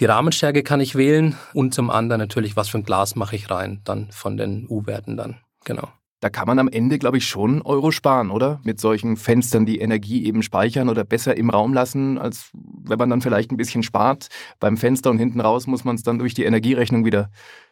die 0.00 0.06
Rahmenstärke 0.06 0.62
kann 0.62 0.80
ich 0.80 0.94
wählen 0.94 1.36
und 1.52 1.74
zum 1.74 1.90
anderen 1.90 2.20
natürlich, 2.20 2.56
was 2.56 2.68
für 2.68 2.78
ein 2.78 2.84
Glas 2.84 3.16
mache 3.16 3.36
ich 3.36 3.50
rein, 3.50 3.80
dann 3.84 4.10
von 4.10 4.36
den 4.36 4.66
U-Werten 4.68 5.16
dann, 5.16 5.36
genau. 5.64 5.88
Da 6.20 6.28
kann 6.28 6.46
man 6.46 6.58
am 6.58 6.68
Ende, 6.68 6.98
glaube 6.98 7.16
ich, 7.16 7.26
schon 7.26 7.62
Euro 7.62 7.92
sparen, 7.92 8.30
oder? 8.30 8.60
Mit 8.62 8.78
solchen 8.78 9.16
Fenstern, 9.16 9.64
die 9.64 9.80
Energie 9.80 10.26
eben 10.26 10.42
speichern 10.42 10.90
oder 10.90 11.02
besser 11.02 11.34
im 11.36 11.48
Raum 11.48 11.72
lassen, 11.72 12.18
als 12.18 12.50
wenn 12.52 12.98
man 12.98 13.08
dann 13.08 13.22
vielleicht 13.22 13.50
ein 13.50 13.56
bisschen 13.56 13.82
spart 13.82 14.28
beim 14.58 14.76
Fenster 14.76 15.10
und 15.10 15.18
hinten 15.18 15.40
raus 15.40 15.66
muss 15.66 15.84
man 15.84 15.96
es 15.96 16.02
dann 16.02 16.18
durch 16.18 16.34
die 16.34 16.44
Energierechnung 16.44 17.06
wieder, 17.06 17.30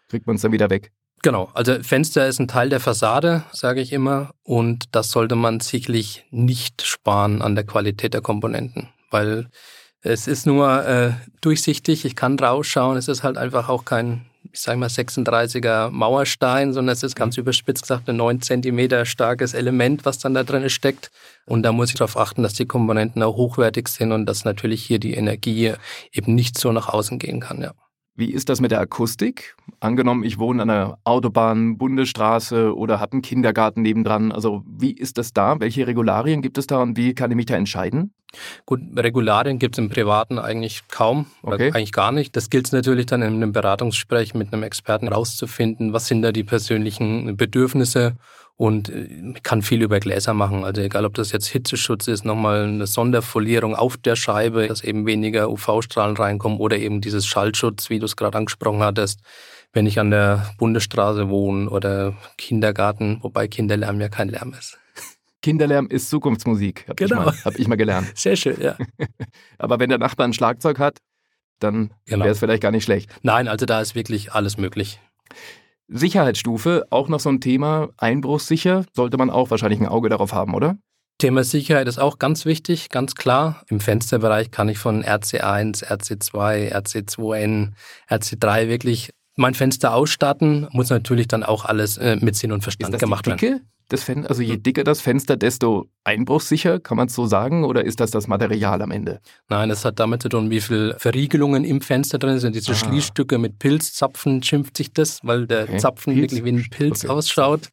kriegt 0.09 0.27
man 0.27 0.37
es 0.37 0.43
dann 0.43 0.53
wieder 0.53 0.71
weg. 0.71 0.93
Genau, 1.23 1.51
also 1.53 1.83
Fenster 1.83 2.27
ist 2.27 2.39
ein 2.39 2.49
Teil 2.49 2.71
der 2.71 2.81
Fassade, 2.81 3.45
sage 3.53 3.83
ich 3.83 3.93
immer, 3.93 4.31
und 4.45 4.95
das 4.95 5.11
sollte 5.11 5.35
man 5.35 5.61
sicherlich 5.61 6.25
nicht 6.31 6.83
sparen 6.83 7.43
an 7.43 7.55
der 7.55 7.65
Qualität 7.65 8.15
der 8.15 8.23
Komponenten, 8.23 8.89
weil 9.11 9.51
es 10.03 10.29
ist 10.29 10.47
nur 10.47 10.85
äh, 10.87 11.13
durchsichtig, 11.41 12.05
ich 12.05 12.15
kann 12.15 12.39
rausschauen, 12.39 12.97
es 12.97 13.09
ist 13.09 13.23
halt 13.23 13.37
einfach 13.37 13.69
auch 13.69 13.85
kein, 13.85 14.27
ich 14.53 14.61
sage 14.61 14.79
mal, 14.79 14.89
36er 14.89 15.91
Mauerstein, 15.91 16.73
sondern 16.73 16.93
es 16.93 17.03
ist 17.03 17.17
ganz 17.17 17.37
mhm. 17.37 17.43
überspitzt 17.43 17.83
gesagt 17.83 18.09
ein 18.09 18.17
9 18.17 18.41
Zentimeter 18.41 19.05
starkes 19.05 19.55
Element, 19.55 20.05
was 20.05 20.19
dann 20.19 20.35
da 20.35 20.45
drin 20.45 20.69
steckt. 20.71 21.11
Und 21.47 21.63
da 21.63 21.73
muss 21.73 21.91
ich 21.91 21.97
darauf 21.97 22.17
achten, 22.17 22.43
dass 22.43 22.55
die 22.55 22.67
Komponenten 22.67 23.23
auch 23.23 23.37
hochwertig 23.37 23.89
sind 23.89 24.13
und 24.13 24.27
dass 24.27 24.45
natürlich 24.45 24.85
hier 24.85 25.01
die 25.01 25.15
Energie 25.15 25.73
eben 26.13 26.35
nicht 26.35 26.59
so 26.59 26.71
nach 26.73 26.89
außen 26.89 27.19
gehen 27.19 27.41
kann, 27.41 27.61
ja. 27.61 27.73
Wie 28.19 28.33
ist 28.33 28.49
das 28.49 28.61
mit 28.61 28.73
der 28.73 28.81
Akustik? 28.81 29.55
Angenommen, 29.79 30.25
ich 30.25 30.41
wohne 30.41 30.63
an 30.63 30.71
einer 30.71 30.99
Autobahn, 31.05 31.79
Bundesstraße 31.79 32.77
oder 32.77 32.99
habe 32.99 33.13
einen 33.13 33.23
Kindergarten 33.23 33.83
nebendran. 33.83 34.33
Also 34.33 34.65
wie 34.67 34.91
ist 34.91 35.19
das 35.19 35.33
da? 35.33 35.61
Welche 35.61 35.87
Regularien 35.87 36.43
gibt 36.43 36.59
es 36.59 36.67
da 36.67 36.83
und 36.83 36.97
wie 36.97 37.15
kann 37.15 37.31
ich 37.31 37.37
mich 37.37 37.47
da 37.47 37.55
entscheiden? 37.55 38.13
Gut, 38.67 38.81
Regularien 38.97 39.61
gibt 39.61 39.77
es 39.77 39.79
im 39.79 39.89
Privaten 39.89 40.41
eigentlich 40.41 40.83
kaum 40.89 41.27
oder 41.45 41.55
okay. 41.55 41.71
eigentlich 41.73 41.93
gar 41.93 42.11
nicht. 42.11 42.35
Das 42.35 42.51
gilt 42.51 42.67
es 42.67 42.73
natürlich 42.73 43.07
dann 43.07 43.23
in 43.23 43.35
einem 43.35 43.53
Beratungsgespräch 43.53 44.35
mit 44.35 44.53
einem 44.53 44.65
Experten 44.65 45.07
rauszufinden, 45.07 45.93
was 45.93 46.09
sind 46.09 46.23
da 46.23 46.33
die 46.33 46.43
persönlichen 46.43 47.37
Bedürfnisse 47.37 48.17
und 48.59 48.89
äh, 48.91 49.35
kann 49.45 49.63
viel 49.63 49.81
über 49.83 50.01
Gläser 50.01 50.35
machen. 50.35 50.65
Also 50.65 50.83
egal, 50.83 51.07
ob 51.07 51.15
das 51.15 51.33
jetzt 51.33 51.47
Hitzeschutz 51.47 52.09
ist, 52.09 52.25
nochmal 52.25 52.65
eine 52.65 52.89
Sonderfolierung 52.89 53.75
auf 53.75 53.97
der 53.97 54.17
Scheibe, 54.17 54.67
dass 54.67 54.83
eben 54.83 55.07
weniger 55.07 55.49
UV-Strahlen 55.49 56.17
reinkommen 56.17 56.59
oder 56.59 56.77
eben 56.77 57.01
dieses 57.01 57.25
Schallschutz, 57.25 57.89
wie 57.89 58.01
du 58.01 58.05
es 58.05 58.17
gerade 58.17 58.37
angesprochen 58.37 58.83
hattest, 58.83 59.21
wenn 59.73 59.87
ich 59.87 60.01
an 60.01 60.11
der 60.11 60.51
Bundesstraße 60.59 61.29
wohne 61.29 61.71
oder 61.71 62.15
Kindergarten, 62.37 63.21
wobei 63.23 63.47
Kinderlärm 63.47 64.01
ja 64.01 64.09
kein 64.09 64.29
Lärm 64.29 64.53
ist. 64.59 64.77
Kinderlärm 65.41 65.87
ist 65.87 66.11
Zukunftsmusik, 66.11 66.85
habe 66.89 66.97
genau. 66.97 67.31
ich, 67.31 67.45
hab 67.45 67.57
ich 67.57 67.69
mal 67.69 67.77
gelernt. 67.77 68.11
Sehr 68.17 68.35
schön, 68.35 68.61
ja. 68.61 68.77
Aber 69.59 69.79
wenn 69.79 69.89
der 69.89 69.99
Nachbar 69.99 70.27
ein 70.27 70.33
Schlagzeug 70.33 70.81
hat, 70.81 70.99
dann 71.61 71.95
genau. 72.07 72.25
wäre 72.25 72.33
es 72.33 72.41
vielleicht 72.41 72.63
gar 72.63 72.73
nicht 72.73 72.85
schlecht. 72.85 73.09
Nein, 73.23 73.47
also 73.47 73.67
da 73.67 73.81
ist 73.81 73.95
wirklich 73.95 74.33
alles 74.33 74.57
möglich. 74.57 74.99
Sicherheitsstufe, 75.89 76.87
auch 76.91 77.09
noch 77.09 77.21
so 77.21 77.31
ein 77.31 77.41
Thema, 77.41 77.89
einbruchssicher, 77.97 78.85
sollte 78.95 79.17
man 79.17 79.31
auch 79.31 79.51
wahrscheinlich 79.51 79.81
ein 79.81 79.89
Auge 79.89 80.09
darauf 80.09 80.33
haben, 80.33 80.55
oder? 80.55 80.77
Thema 81.19 81.43
Sicherheit 81.43 81.89
ist 81.89 81.99
auch 81.99 82.19
ganz 82.19 82.45
wichtig, 82.45 82.91
ganz 82.91 83.17
klar. 83.17 83.65
Im 83.69 83.81
Fensterbereich 83.81 84.53
kann 84.53 84.69
ich 84.69 84.79
von 84.79 85.03
RC1, 85.03 85.85
RC2, 85.85 86.73
RC2N, 86.73 87.73
RC3 88.09 88.69
wirklich 88.69 89.11
mein 89.35 89.55
Fenster 89.55 89.95
ausstatten, 89.95 90.69
muss 90.71 90.91
natürlich 90.91 91.29
dann 91.29 91.43
auch 91.43 91.65
alles 91.65 91.97
äh, 91.97 92.17
mit 92.21 92.37
Sinn 92.37 92.53
und 92.53 92.63
Verstand 92.63 92.99
gemacht 92.99 93.27
werden. 93.27 93.63
Des 93.91 94.05
Fen 94.05 94.27
also 94.27 94.43
je 94.43 94.59
dicker 94.59 94.85
das 94.85 95.01
Fenster, 95.01 95.37
desto 95.37 95.87
einbruchssicher, 96.05 96.79
kann 96.79 96.99
man 96.99 97.07
es 97.09 97.15
so 97.15 97.27
sagen, 97.27 97.65
oder 97.65 97.85
ist 97.85 98.01
das 98.01 98.11
das 98.11 98.27
Material 98.27 98.83
am 98.83 98.91
Ende? 98.91 99.21
Nein, 99.49 99.71
das 99.71 99.85
hat 99.85 99.99
damit 99.99 100.23
zu 100.23 100.29
tun, 100.29 100.51
wie 100.51 100.61
viele 100.61 100.99
Verriegelungen 100.99 101.65
im 101.65 101.81
Fenster 101.81 102.19
drin 102.19 102.39
sind. 102.39 102.55
Diese 102.55 102.73
ah. 102.73 102.75
Schließstücke 102.75 103.39
mit 103.39 103.59
Pilzzapfen 103.59 104.43
schimpft 104.43 104.77
sich 104.77 104.93
das, 104.93 105.21
weil 105.23 105.47
der 105.47 105.65
okay. 105.65 105.79
Zapfen 105.79 106.13
Pilz? 106.13 106.33
wirklich 106.33 106.45
wie 106.45 106.53
ein 106.53 106.67
Pilz 106.71 107.05
okay. 107.05 107.13
ausschaut 107.13 107.71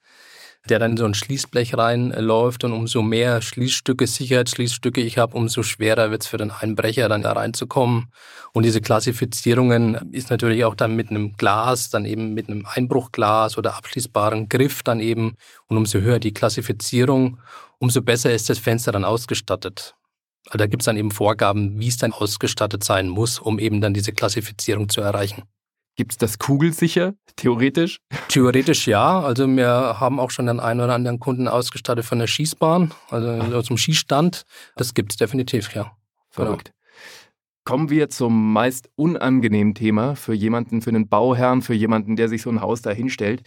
der 0.69 0.79
dann 0.79 0.97
so 0.97 1.05
ein 1.05 1.13
Schließblech 1.13 1.77
reinläuft 1.77 2.63
und 2.63 2.73
umso 2.73 3.01
mehr 3.01 3.41
Schließstücke, 3.41 4.07
Sicherheitsschließstücke 4.07 5.01
ich 5.01 5.17
habe, 5.17 5.37
umso 5.37 5.63
schwerer 5.63 6.11
wird 6.11 6.23
es 6.23 6.27
für 6.27 6.37
den 6.37 6.51
Einbrecher 6.51 7.07
dann 7.07 7.21
da 7.21 7.33
reinzukommen. 7.33 8.11
Und 8.53 8.63
diese 8.63 8.81
Klassifizierungen 8.81 10.11
ist 10.11 10.29
natürlich 10.29 10.65
auch 10.65 10.75
dann 10.75 10.95
mit 10.95 11.09
einem 11.09 11.33
Glas, 11.33 11.89
dann 11.89 12.05
eben 12.05 12.33
mit 12.33 12.49
einem 12.49 12.65
Einbruchglas 12.65 13.57
oder 13.57 13.75
abschließbaren 13.75 14.49
Griff 14.49 14.81
dann 14.81 14.99
eben. 14.99 15.35
Und 15.67 15.77
umso 15.77 15.99
höher 15.99 16.19
die 16.19 16.33
Klassifizierung, 16.33 17.39
umso 17.79 18.01
besser 18.01 18.33
ist 18.33 18.49
das 18.49 18.57
Fenster 18.57 18.91
dann 18.91 19.05
ausgestattet. 19.05 19.95
Also 20.47 20.57
da 20.57 20.67
gibt 20.67 20.83
es 20.83 20.85
dann 20.85 20.97
eben 20.97 21.11
Vorgaben, 21.11 21.79
wie 21.79 21.87
es 21.87 21.97
dann 21.97 22.13
ausgestattet 22.13 22.83
sein 22.83 23.09
muss, 23.09 23.39
um 23.39 23.59
eben 23.59 23.81
dann 23.81 23.93
diese 23.93 24.13
Klassifizierung 24.13 24.89
zu 24.89 25.01
erreichen. 25.01 25.43
Gibt 25.95 26.11
es 26.11 26.17
das 26.17 26.39
kugelsicher, 26.39 27.13
theoretisch? 27.37 27.99
Theoretisch 28.27 28.85
ja. 28.85 29.21
Also 29.21 29.47
wir 29.47 29.67
haben 29.99 30.19
auch 30.19 30.29
schon 30.29 30.47
den 30.47 30.59
einen 30.59 30.81
oder 30.81 30.93
anderen 30.93 31.19
Kunden 31.19 31.47
ausgestattet 31.47 32.03
von 32.03 32.19
der 32.19 32.27
Schießbahn, 32.27 32.91
also 33.09 33.39
Ach. 33.59 33.63
zum 33.63 33.77
Schießstand. 33.77 34.43
Das 34.75 34.93
gibt 34.93 35.13
es 35.13 35.17
definitiv, 35.17 35.73
ja. 35.73 35.91
Verrückt. 36.29 36.65
Genau. 36.65 36.75
Kommen 37.63 37.89
wir 37.89 38.09
zum 38.09 38.53
meist 38.53 38.89
unangenehmen 38.95 39.73
Thema 39.73 40.15
für 40.15 40.33
jemanden, 40.33 40.81
für 40.81 40.89
einen 40.89 41.07
Bauherrn, 41.07 41.61
für 41.61 41.73
jemanden, 41.73 42.15
der 42.15 42.29
sich 42.29 42.41
so 42.41 42.49
ein 42.49 42.61
Haus 42.61 42.81
da 42.81 42.91
hinstellt. 42.91 43.41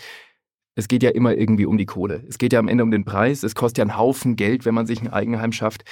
Es 0.74 0.88
geht 0.88 1.02
ja 1.02 1.10
immer 1.10 1.34
irgendwie 1.34 1.66
um 1.66 1.76
die 1.76 1.86
Kohle. 1.86 2.24
Es 2.28 2.38
geht 2.38 2.52
ja 2.52 2.58
am 2.58 2.68
Ende 2.68 2.82
um 2.82 2.90
den 2.90 3.04
Preis. 3.04 3.42
Es 3.42 3.54
kostet 3.54 3.78
ja 3.78 3.82
einen 3.82 3.96
Haufen 3.98 4.36
Geld, 4.36 4.64
wenn 4.64 4.74
man 4.74 4.86
sich 4.86 5.00
ein 5.02 5.12
Eigenheim 5.12 5.52
schafft. 5.52 5.84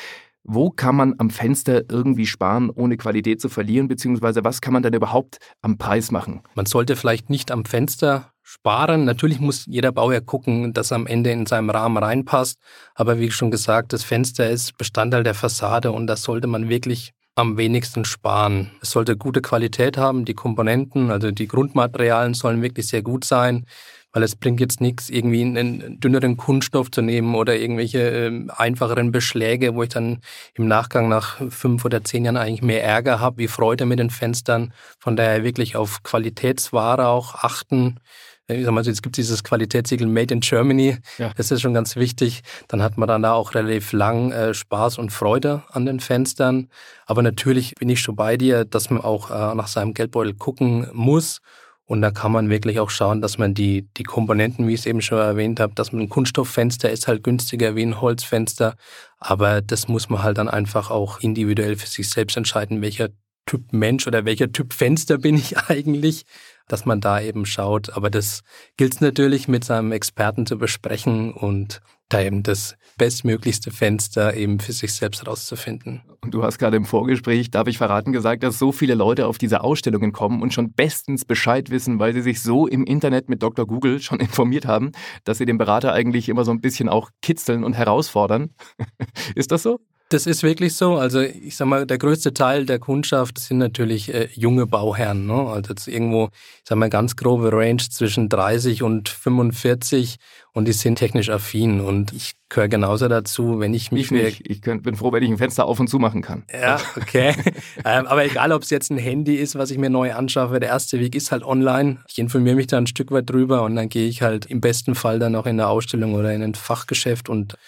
Wo 0.49 0.71
kann 0.71 0.95
man 0.95 1.15
am 1.19 1.31
Fenster 1.31 1.83
irgendwie 1.91 2.27
sparen, 2.27 2.71
ohne 2.71 2.97
Qualität 2.97 3.41
zu 3.41 3.49
verlieren, 3.49 3.89
beziehungsweise 3.89 4.45
was 4.45 4.61
kann 4.61 4.73
man 4.73 4.85
dann 4.85 4.95
überhaupt 4.95 5.39
am 5.61 5.77
Preis 5.77 6.13
machen? 6.13 6.43
Man 6.55 6.67
sollte 6.67 6.95
vielleicht 6.95 7.31
nicht 7.31 7.51
am 7.51 7.65
Fenster 7.65 8.31
sparen. 8.43 9.05
Natürlich 9.05 9.41
muss 9.41 9.67
jeder 9.67 9.91
Bauherr 9.91 10.21
gucken, 10.21 10.73
dass 10.73 10.93
am 10.93 11.09
Ende 11.09 11.33
in 11.33 11.47
seinem 11.47 11.71
Rahmen 11.71 11.97
reinpasst. 11.97 12.61
Aber 12.95 13.19
wie 13.19 13.33
schon 13.33 13.51
gesagt, 13.51 13.93
das 13.93 14.05
Fenster 14.05 14.49
ist 14.49 14.79
Bestandteil 14.79 15.25
der 15.25 15.35
Fassade 15.35 15.91
und 15.91 16.07
das 16.07 16.23
sollte 16.23 16.47
man 16.47 16.69
wirklich 16.69 17.13
am 17.35 17.57
wenigsten 17.57 18.05
sparen. 18.05 18.71
Es 18.81 18.93
sollte 18.93 19.17
gute 19.17 19.43
Qualität 19.43 19.99
haben, 19.99 20.25
die 20.25 20.35
Komponenten, 20.35 21.11
also 21.11 21.33
die 21.33 21.49
Grundmaterialien 21.49 22.35
sollen 22.35 22.63
wirklich 22.63 22.87
sehr 22.87 23.03
gut 23.03 23.25
sein 23.25 23.67
weil 24.17 24.23
es 24.23 24.35
bringt 24.35 24.61
jetzt 24.61 24.81
nichts, 24.81 25.11
irgendwie 25.11 25.43
einen 25.43 26.01
dünneren 26.01 26.39
Kunststoff 26.39 26.91
zu 26.91 27.03
nehmen 27.03 27.35
oder 27.35 27.55
irgendwelche 27.55 27.99
äh, 27.99 28.47
einfacheren 28.49 29.13
Beschläge, 29.13 29.75
wo 29.75 29.83
ich 29.83 29.91
dann 29.91 30.21
im 30.55 30.67
Nachgang 30.67 31.11
nach 31.11 31.37
fünf 31.51 31.85
oder 31.85 32.03
zehn 32.03 32.25
Jahren 32.25 32.39
eigentlich 32.39 32.63
mehr 32.63 32.83
Ärger 32.83 33.21
habe, 33.21 33.37
wie 33.37 33.47
Freude 33.47 33.85
mit 33.85 33.99
den 33.99 34.09
Fenstern. 34.09 34.73
Von 34.99 35.17
daher 35.17 35.45
wirklich 35.45 35.77
auf 35.77 36.03
Qualitätsware 36.03 37.09
auch 37.09 37.35
achten. 37.35 38.01
Ich 38.49 38.65
sag 38.65 38.73
mal, 38.73 38.89
es 38.89 39.03
gibt 39.03 39.19
dieses 39.19 39.45
Qualitätssiegel 39.45 40.07
Made 40.07 40.33
in 40.33 40.41
Germany. 40.41 40.97
Ja. 41.19 41.33
Das 41.37 41.51
ist 41.51 41.61
schon 41.61 41.75
ganz 41.75 41.95
wichtig. 41.97 42.41
Dann 42.69 42.81
hat 42.81 42.97
man 42.97 43.09
dann 43.09 43.21
da 43.21 43.35
auch 43.35 43.55
relativ 43.55 43.93
lang 43.93 44.33
äh, 44.33 44.55
Spaß 44.55 44.97
und 44.97 45.13
Freude 45.13 45.63
an 45.69 45.85
den 45.85 46.01
Fenstern. 46.01 46.71
Aber 47.05 47.21
natürlich 47.21 47.75
bin 47.75 47.91
ich 47.91 48.01
schon 48.01 48.17
bei 48.17 48.39
dir, 48.39 48.65
dass 48.65 48.89
man 48.89 49.03
auch 49.03 49.31
äh, 49.31 49.55
nach 49.55 49.67
seinem 49.67 49.93
Geldbeutel 49.93 50.33
gucken 50.33 50.89
muss 50.95 51.43
und 51.87 52.03
da 52.03 52.11
kann 52.11 52.33
man 52.33 52.51
wirklich 52.51 52.81
auch 52.81 52.91
schauen, 52.91 53.21
dass 53.21 53.39
man 53.39 53.55
die, 53.55 53.89
die 53.97 54.03
Komponenten, 54.03 54.67
wie 54.67 54.75
ich 54.75 54.81
es 54.81 54.87
eben 54.87 55.01
schon 55.01 55.19
erwähnt 55.19 55.61
habe, 55.61 55.75
dass 55.75 55.93
man 55.93 56.03
ein 56.03 56.09
Kunststofffenster 56.09 56.91
ist 56.91 57.07
halt 57.07 57.23
günstiger 57.23 57.77
wie 57.77 57.85
ein 57.85 58.01
Holzfenster. 58.01 58.75
Aber 59.19 59.63
das 59.63 59.87
muss 59.87 60.09
man 60.09 60.25
halt 60.25 60.39
dann 60.39 60.49
einfach 60.49 60.91
auch 60.91 61.21
individuell 61.21 61.77
für 61.77 61.87
sich 61.87 62.11
selbst 62.11 62.37
entscheiden, 62.37 62.83
welcher 62.83 63.11
Typ 63.47 63.73
Mensch 63.73 64.09
oder 64.09 64.25
welcher 64.25 64.51
Typ 64.51 64.73
Fenster 64.73 65.19
bin 65.19 65.37
ich 65.37 65.57
eigentlich, 65.69 66.25
dass 66.67 66.87
man 66.87 67.01
da 67.01 67.21
eben 67.21 67.47
schaut. 67.47 67.97
Aber 67.97 68.11
das 68.11 68.43
gilt 68.77 69.01
natürlich 69.01 69.47
mit 69.47 69.63
seinem 69.63 69.93
Experten 69.93 70.45
zu 70.45 70.59
besprechen 70.59 71.33
und 71.33 71.81
da 72.09 72.21
eben 72.21 72.43
das 72.43 72.77
bestmöglichste 72.99 73.71
Fenster 73.71 74.35
eben 74.35 74.61
für 74.61 74.73
sich 74.73 74.93
selbst 74.95 75.27
rauszufinden. 75.27 76.03
Und 76.21 76.33
du 76.33 76.43
hast 76.43 76.59
gerade 76.59 76.77
im 76.77 76.85
Vorgespräch, 76.85 77.51
darf 77.51 77.67
ich 77.67 77.79
verraten, 77.79 78.13
gesagt, 78.13 78.43
dass 78.43 78.59
so 78.59 78.73
viele 78.73 78.95
Leute 78.95 79.27
auf 79.27 79.39
diese 79.39 79.63
Ausstellungen 79.63 80.13
kommen 80.13 80.43
und 80.43 80.55
schon 80.55 80.73
bestens 80.73 81.25
Bescheid 81.25 81.71
wissen, 81.71 81.99
weil 81.99 82.15
sie 82.15 82.23
sich 82.23 82.43
so 82.43 82.67
im 82.67 82.85
Internet 82.85 83.29
mit 83.29 83.43
Dr. 83.43 83.67
Google 83.67 84.01
schon 84.01 84.21
informiert 84.21 84.67
haben, 84.67 84.93
dass 85.25 85.39
sie 85.39 85.47
den 85.47 85.59
Berater 85.59 85.93
eigentlich 85.93 86.29
immer 86.29 86.45
so 86.45 86.53
ein 86.53 86.61
bisschen 86.61 86.89
auch 86.89 87.11
kitzeln 87.23 87.65
und 87.65 87.75
herausfordern. 87.75 88.51
Ist 89.35 89.53
das 89.53 89.63
so? 89.63 89.81
Das 90.09 90.29
ist 90.29 90.45
wirklich 90.45 90.75
so. 90.77 90.95
Also 90.95 91.21
ich 91.21 91.57
sag 91.57 91.67
mal, 91.67 91.85
der 91.85 91.99
größte 91.99 92.33
Teil 92.33 92.65
der 92.65 92.79
Kundschaft 92.79 93.41
sind 93.41 93.59
natürlich 93.59 94.15
äh, 94.15 94.29
junge 94.35 94.65
Bauherren. 94.65 95.27
Ne? 95.27 95.35
Also 95.35 95.75
irgendwo, 95.91 96.29
ich 96.33 96.63
sag 96.63 96.79
mal, 96.79 96.89
ganz 96.89 97.17
grobe 97.17 97.53
Range 97.53 97.83
zwischen 97.91 98.29
30 98.29 98.85
und 98.85 99.09
45 99.09 100.19
und 100.57 100.65
die 100.65 100.73
sind 100.73 100.97
technisch 100.97 101.29
affin. 101.29 101.83
Und 101.83 102.15
ich 102.15 102.33
gehöre 102.49 102.69
genauso 102.69 103.09
dazu, 103.09 103.61
wenn 103.61 103.75
ich 103.75 103.93
mich... 103.93 104.07
Ich 104.07 104.11
nicht. 104.11 104.51
Ich 104.51 104.63
bin 104.63 104.97
froh, 104.97 105.13
wenn 105.13 105.23
ich 105.23 105.29
ein 105.29 105.37
Fenster 105.37 105.67
auf 105.67 105.79
und 105.79 105.89
zu 105.89 105.99
machen 105.99 106.23
kann. 106.23 106.45
Ja, 106.51 106.81
okay. 106.97 107.35
ähm, 107.85 108.07
aber 108.07 108.25
egal, 108.25 108.53
ob 108.53 108.63
es 108.63 108.71
jetzt 108.71 108.91
ein 108.91 108.97
Handy 108.97 109.35
ist, 109.35 109.59
was 109.59 109.71
ich 109.71 109.77
mir 109.77 109.91
neu 109.91 110.15
anschaffe, 110.15 110.59
der 110.59 110.71
erste 110.71 110.99
Weg 110.99 111.15
ist 111.15 111.31
halt 111.31 111.43
online. 111.45 111.99
Ich 112.09 112.19
informiere 112.19 112.57
mich 112.57 112.69
da 112.69 112.79
ein 112.79 112.87
Stück 112.87 113.11
weit 113.11 113.29
drüber 113.29 113.65
und 113.65 113.77
dann 113.77 113.91
gehe 113.91 114.09
ich 114.09 114.23
halt 114.23 114.47
im 114.47 114.63
besten 114.63 114.95
Fall 114.95 115.19
dann 115.19 115.37
auch 115.37 115.45
in 115.45 115.61
eine 115.61 115.69
Ausstellung 115.69 116.15
oder 116.15 116.33
in 116.33 116.43
ein 116.43 116.55
Fachgeschäft 116.55 117.29
und 117.29 117.59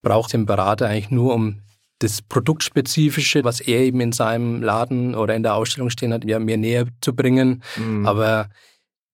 brauche 0.00 0.30
den 0.30 0.46
Berater 0.46 0.86
eigentlich 0.86 1.10
nur, 1.10 1.34
um 1.34 1.62
das 1.98 2.22
Produktspezifische, 2.22 3.42
was 3.42 3.58
er 3.58 3.80
eben 3.80 4.00
in 4.00 4.12
seinem 4.12 4.62
Laden 4.62 5.16
oder 5.16 5.34
in 5.34 5.42
der 5.42 5.56
Ausstellung 5.56 5.90
stehen 5.90 6.12
hat, 6.12 6.24
ja, 6.24 6.38
mir 6.38 6.58
näher 6.58 6.86
zu 7.00 7.12
bringen. 7.12 7.64
Mhm. 7.76 8.06
Aber 8.06 8.50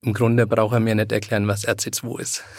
im 0.02 0.12
Grunde 0.12 0.46
braucht 0.46 0.74
er 0.74 0.80
mir 0.80 0.94
nicht 0.94 1.12
erklären, 1.12 1.48
was 1.48 1.66
RC2 1.66 2.20
ist. 2.20 2.44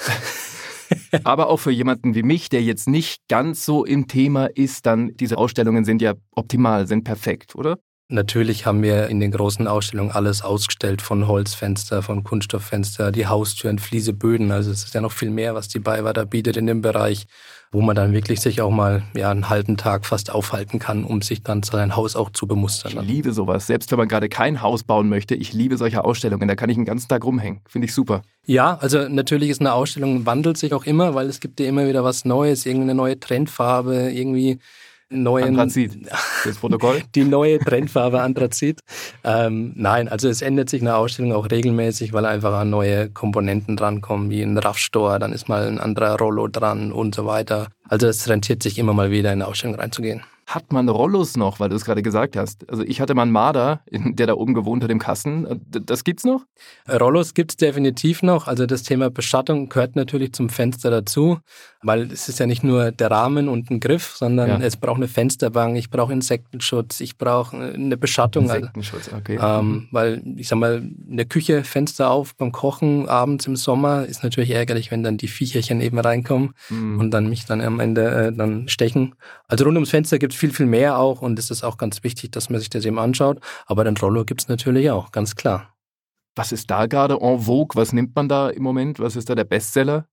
Aber 1.24 1.50
auch 1.50 1.58
für 1.58 1.72
jemanden 1.72 2.15
wie 2.15 2.24
mich, 2.24 2.50
der 2.50 2.62
jetzt 2.62 2.88
nicht 2.88 3.27
ganz 3.27 3.65
so 3.65 3.86
im 3.86 4.08
Thema 4.08 4.46
ist, 4.46 4.86
dann 4.86 5.15
diese 5.15 5.38
Ausstellungen 5.38 5.86
sind 5.86 6.01
ja 6.01 6.13
optimal, 6.32 6.88
sind 6.88 7.03
perfekt, 7.03 7.56
oder? 7.56 7.77
Natürlich 8.10 8.66
haben 8.66 8.84
wir 8.84 9.10
in 9.10 9.20
den 9.20 9.32
großen 9.32 9.68
Ausstellungen 9.68 10.12
alles 10.12 10.42
ausgestellt, 10.42 11.02
von 11.02 11.28
Holzfenster, 11.28 12.02
von 12.02 12.24
Kunststofffenster, 12.24 13.12
die 13.12 13.28
Haustüren, 13.28 13.80
Fliese, 13.80 14.14
Böden. 14.14 14.50
Also 14.52 14.72
es 14.72 14.86
ist 14.86 14.94
ja 14.94 15.02
noch 15.02 15.12
viel 15.12 15.30
mehr, 15.30 15.56
was 15.56 15.68
die 15.68 15.80
BayWa 15.80 16.14
da 16.14 16.24
bietet 16.24 16.56
in 16.56 16.68
dem 16.68 16.82
Bereich, 16.82 17.28
wo 17.74 17.82
man 17.82 17.98
dann 17.98 18.14
wirklich 18.14 18.40
sich 18.40 18.62
auch 18.62 18.72
mal 18.72 19.04
ja, 19.14 19.30
einen 19.30 19.50
halben 19.50 19.76
Tag 19.76 20.06
fast 20.06 20.32
aufhalten 20.32 20.80
kann, 20.80 21.04
um 21.04 21.22
sich 21.22 21.44
dann 21.44 21.64
sein 21.64 21.98
Haus 21.98 22.16
auch 22.16 22.30
zu 22.30 22.48
bemustern. 22.48 22.94
Ich 22.96 23.02
liebe 23.02 23.34
sowas. 23.34 23.68
Selbst 23.68 23.92
wenn 23.92 23.98
man 23.98 24.08
gerade 24.08 24.30
kein 24.30 24.62
Haus 24.62 24.86
bauen 24.86 25.10
möchte, 25.10 25.36
ich 25.36 25.52
liebe 25.52 25.76
solche 25.76 26.06
Ausstellungen. 26.06 26.48
Da 26.48 26.56
kann 26.56 26.70
ich 26.70 26.78
einen 26.78 26.86
ganzen 26.86 27.10
Tag 27.10 27.26
rumhängen. 27.26 27.60
Finde 27.68 27.88
ich 27.88 27.94
super. 27.94 28.22
Ja, 28.46 28.78
also 28.78 29.10
natürlich 29.10 29.50
ist 29.50 29.60
eine 29.60 29.74
Ausstellung, 29.74 30.26
wandelt 30.26 30.58
sich 30.58 30.74
auch 30.74 30.86
immer, 30.86 31.14
weil 31.14 31.28
es 31.28 31.42
gibt 31.42 31.60
ja 31.60 31.66
immer 31.66 31.86
wieder 31.90 32.06
was 32.06 32.24
Neues, 32.24 32.66
irgendeine 32.66 32.96
neue 32.96 33.20
Trendfarbe, 33.20 34.12
irgendwie 34.14 34.60
neuen. 35.10 35.50
Anthrazit, 35.50 35.98
das 36.44 36.58
Protokoll. 36.58 37.02
die 37.16 37.24
neue 37.24 37.60
Trendfarbe 37.60 38.22
Anthrazit. 38.22 38.82
Ähm, 39.24 39.74
nein, 39.76 40.08
also 40.08 40.30
es 40.30 40.42
ändert 40.42 40.70
sich 40.70 40.82
eine 40.82 40.96
Ausstellung 40.96 41.34
auch 41.34 41.50
regelmäßig, 41.50 42.14
weil 42.14 42.26
einfach 42.26 42.54
an 42.54 42.70
neue 42.70 43.10
Komponenten 43.10 43.78
drankommen, 43.78 44.30
wie 44.30 44.42
ein 44.42 44.58
Raffstor, 44.58 45.20
dann 45.20 45.34
ist 45.34 45.50
mal 45.50 45.68
ein 45.68 45.80
anderer 45.80 46.18
Rollo 46.18 46.48
dran 46.48 46.92
und 46.92 47.16
so 47.16 47.26
weiter. 47.26 47.68
Also 47.88 48.08
es 48.08 48.28
rentiert 48.28 48.64
sich 48.64 48.78
immer 48.80 48.94
mal 48.94 49.12
wieder 49.12 49.32
in 49.32 49.42
eine 49.42 49.48
Ausstellung 49.48 49.76
reinzugehen. 49.76 50.24
Hat 50.48 50.72
man 50.72 50.88
Rollos 50.88 51.36
noch, 51.36 51.60
weil 51.60 51.68
du 51.68 51.75
es 51.75 51.84
gerade 51.84 52.01
gesagt 52.01 52.38
hast? 52.38 52.70
Also 52.70 52.82
ich 52.82 53.01
hatte 53.01 53.13
mal 53.16 53.24
einen 53.24 53.34
Marder, 53.34 53.82
der 53.92 54.27
da 54.27 54.34
oben 54.34 54.54
gewohnt 54.54 54.82
hat 54.82 54.89
im 54.89 54.98
Kasten. 54.98 55.62
Das 55.70 56.06
gibt's 56.06 56.24
noch? 56.24 56.46
Rollos 56.89 57.34
gibt's 57.34 57.58
definitiv 57.58 58.24
noch. 58.24 58.48
Also 58.48 58.66
das 58.66 58.84
Thema 58.84 59.10
Beschattung 59.10 59.68
gehört 59.68 59.98
natürlich 59.98 60.32
zum 60.32 60.48
Fenster 60.48 60.89
dazu, 60.89 61.39
weil 61.82 62.10
es 62.13 62.30
ist 62.30 62.39
ja 62.39 62.46
nicht 62.46 62.63
nur 62.63 62.92
der 62.92 63.12
Rahmen 63.12 63.50
und 63.50 63.70
ein 63.70 63.82
Griff, 63.82 64.16
sondern 64.16 64.50
ja. 64.50 64.60
es 64.60 64.77
braucht 64.77 64.96
eine 64.96 65.10
Fensterbank, 65.10 65.77
ich 65.77 65.89
brauche 65.89 66.13
Insektenschutz, 66.13 67.01
ich 67.01 67.18
brauche 67.18 67.58
eine 67.58 67.98
Beschattung. 67.98 68.46
Also, 68.46 68.56
Insektenschutz, 68.56 69.10
okay. 69.13 69.38
Ähm, 69.42 69.89
weil 69.92 70.24
ich 70.38 70.48
sag 70.48 70.60
mal, 70.60 70.77
in 70.77 71.18
der 71.18 71.25
Küche 71.25 71.66
Fenster 71.66 72.10
auf 72.10 72.36
beim 72.36 72.54
Kochen 72.54 73.10
abends 73.10 73.48
im 73.48 73.58
Sommer 73.58 74.06
ist 74.06 74.24
natürlich 74.24 74.51
ärgerlich, 74.51 74.92
wenn 74.92 75.04
dann 75.04 75.18
die 75.18 75.27
Viecherchen 75.27 75.82
eben 75.82 76.00
reinkommen 76.00 76.54
mhm. 76.70 77.00
und 77.01 77.12
dann 77.12 77.27
mich 77.27 77.46
dann 77.46 77.60
am 77.60 77.82
Ende 77.82 78.27
äh, 78.27 78.32
dann 78.32 78.70
stechen. 78.70 79.16
Also 79.50 79.66
rund 79.66 79.75
ums 79.75 79.89
Fenster 79.89 80.20
gibt's 80.20 80.37
viel, 80.38 80.53
viel 80.53 80.65
mehr 80.65 80.98
auch 80.98 81.22
und 81.22 81.39
es 81.39 81.51
ist 81.51 81.63
auch 81.63 81.77
ganz 81.77 82.03
wichtig, 82.03 82.32
dass 82.32 82.50
man 82.50 82.60
sich 82.60 82.70
das 82.70 82.86
eben 82.86 83.00
anschaut. 83.00 83.39
Aber 83.65 83.84
den 83.84 83.98
Rollo 83.98 84.25
gibt 84.25 84.41
es 84.41 84.48
natürlich 84.48 84.89
auch, 84.91 85.12
ganz 85.12 85.36
klar. 85.36 85.74
Was 86.36 86.51
ist 86.51 86.70
da 86.70 86.86
gerade 86.86 87.15
en 87.20 87.39
vogue? 87.39 87.75
Was 87.75 87.94
nimmt 87.94 88.15
man 88.15 88.29
da 88.29 88.50
im 88.50 88.62
Moment? 88.62 89.00
Was 89.00 89.15
ist 89.15 89.29
da 89.29 89.36
der 89.36 89.44
Bestseller? 89.44 90.08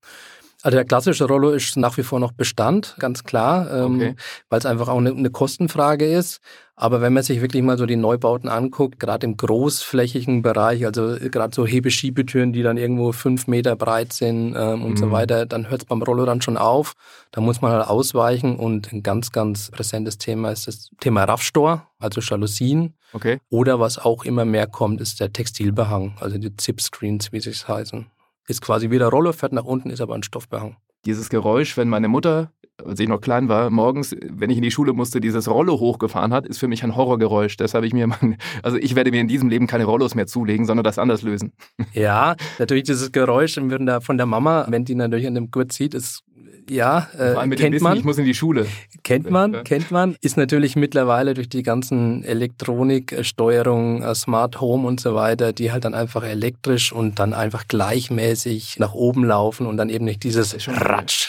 Also 0.64 0.76
der 0.76 0.87
klassische 0.87 1.26
Rollo 1.26 1.50
ist 1.50 1.76
nach 1.76 1.99
wie 1.99 2.02
vor 2.02 2.18
noch 2.18 2.33
Bestand, 2.33 2.97
ganz 2.99 3.23
klar, 3.23 3.71
ähm, 3.71 3.97
okay. 3.97 4.16
weil 4.49 4.59
es 4.61 4.64
einfach 4.64 4.88
auch 4.88 4.97
eine, 4.97 5.11
eine, 5.11 5.28
Kostenfrage 5.28 6.06
ist. 6.06 6.40
Aber 6.75 7.02
wenn 7.02 7.12
man 7.12 7.23
sich 7.23 7.42
wirklich 7.42 7.62
mal 7.62 7.76
so 7.76 7.85
die 7.85 7.97
Neubauten 7.97 8.49
anguckt, 8.49 8.99
gerade 8.99 9.26
im 9.26 9.37
großflächigen 9.37 10.40
Bereich, 10.40 10.87
also 10.87 11.16
gerade 11.30 11.54
so 11.54 11.66
Hebeschiebetüren, 11.66 12.54
die 12.54 12.62
dann 12.62 12.78
irgendwo 12.78 13.12
fünf 13.12 13.47
Meter 13.47 13.76
breit 13.76 14.14
sind 14.14 14.54
ähm, 14.56 14.83
und 14.83 14.92
mhm. 14.92 14.97
so 14.97 15.11
weiter, 15.11 15.44
dann 15.44 15.68
hört 15.68 15.83
es 15.83 15.87
beim 15.87 16.02
Rollo 16.02 16.25
dann 16.25 16.40
schon 16.40 16.56
auf. 16.56 16.94
Da 17.30 17.42
muss 17.42 17.61
man 17.61 17.71
halt 17.71 17.87
ausweichen 17.87 18.56
und 18.56 18.90
ein 18.90 19.02
ganz, 19.02 19.33
ganz 19.33 19.71
präsentes 19.71 20.16
Thema 20.16 20.50
ist 20.50 20.66
das 20.66 20.88
Thema 20.99 21.25
Raffstor, 21.25 21.87
also 21.99 22.23
Jalousien. 22.23 22.94
Okay. 23.12 23.38
Oder 23.50 23.80
was 23.80 23.99
auch 23.99 24.25
immer 24.25 24.47
mehr 24.47 24.66
kommt, 24.66 25.02
ist 25.02 25.21
der 25.21 25.30
Textilbehang, 25.30 26.16
also 26.21 26.38
die 26.38 26.56
Zip-Screens, 26.56 27.33
wie 27.33 27.40
sie 27.40 27.50
es 27.50 27.68
heißen. 27.68 28.06
Ist 28.47 28.61
quasi 28.61 28.91
wieder 28.91 29.09
Rolle, 29.09 29.33
fährt 29.33 29.53
nach 29.53 29.65
unten, 29.65 29.91
ist 29.91 30.01
aber 30.01 30.15
ein 30.15 30.23
Stoffbehang. 30.23 30.77
Dieses 31.07 31.29
Geräusch, 31.29 31.77
wenn 31.77 31.89
meine 31.89 32.09
Mutter, 32.09 32.53
als 32.85 32.99
ich 32.99 33.09
noch 33.09 33.21
klein 33.21 33.49
war, 33.49 33.71
morgens, 33.71 34.17
wenn 34.29 34.51
ich 34.51 34.57
in 34.57 34.63
die 34.63 34.71
Schule 34.71 34.93
musste, 34.93 35.21
dieses 35.21 35.49
Rollo 35.49 35.79
hochgefahren 35.79 36.33
hat, 36.33 36.47
ist 36.47 36.59
für 36.59 36.69
mich 36.69 36.83
ein 36.83 36.97
Horrorgeräusch. 36.97 37.57
Deshalb 37.57 37.81
habe 37.81 37.87
ich 37.87 37.95
mir, 37.95 38.07
mein, 38.07 38.37
also 38.63 38.77
ich 38.77 38.95
werde 38.97 39.11
mir 39.11 39.21
in 39.21 39.29
diesem 39.29 39.49
Leben 39.49 39.67
keine 39.67 39.85
Rollos 39.85 40.15
mehr 40.15 40.27
zulegen, 40.27 40.67
sondern 40.67 40.85
das 40.85 40.99
anders 40.99 41.23
lösen. 41.23 41.53
Ja, 41.93 42.37
natürlich 42.59 42.85
dieses 42.85 43.13
Geräusch 43.13 43.55
von 43.55 44.19
der 44.19 44.27
Mama, 44.27 44.67
wenn 44.69 44.85
die 44.85 44.95
natürlich 44.95 45.27
an 45.27 45.35
dem 45.35 45.51
Gurt 45.51 45.73
zieht, 45.73 45.95
ist 45.95 46.23
ja, 46.68 47.09
äh, 47.18 47.49
kennt 47.50 47.80
man. 47.80 47.99
Ich 47.99 48.04
muss 48.04 48.18
in 48.18 48.25
die 48.25 48.35
Schule. 48.35 48.66
Kennt 49.02 49.30
man, 49.30 49.52
ja. 49.52 49.62
kennt 49.62 49.90
man. 49.90 50.16
Ist 50.21 50.37
natürlich 50.37 50.76
mittlerweile 50.76 51.35
durch 51.35 51.49
die 51.49 51.62
ganzen 51.62 52.25
Elektroniksteuerung, 52.25 54.02
äh, 54.02 54.14
Smart 54.14 54.61
Home 54.61 54.87
und 54.87 55.00
so 55.00 55.14
weiter, 55.14 55.52
die 55.52 55.73
halt 55.73 55.85
dann 55.85 55.94
einfach 55.94 56.25
elektrisch 56.25 56.92
und 56.92 57.18
dann 57.18 57.35
einfach 57.35 57.68
gleichmäßig 57.68 58.78
nach 58.78 58.95
oben 58.95 59.25
laufen 59.25 59.67
und 59.67 59.76
dann 59.76 59.89
eben 59.91 60.04
nicht 60.04 60.23
dieses 60.23 60.56
Ratsch, 60.69 61.28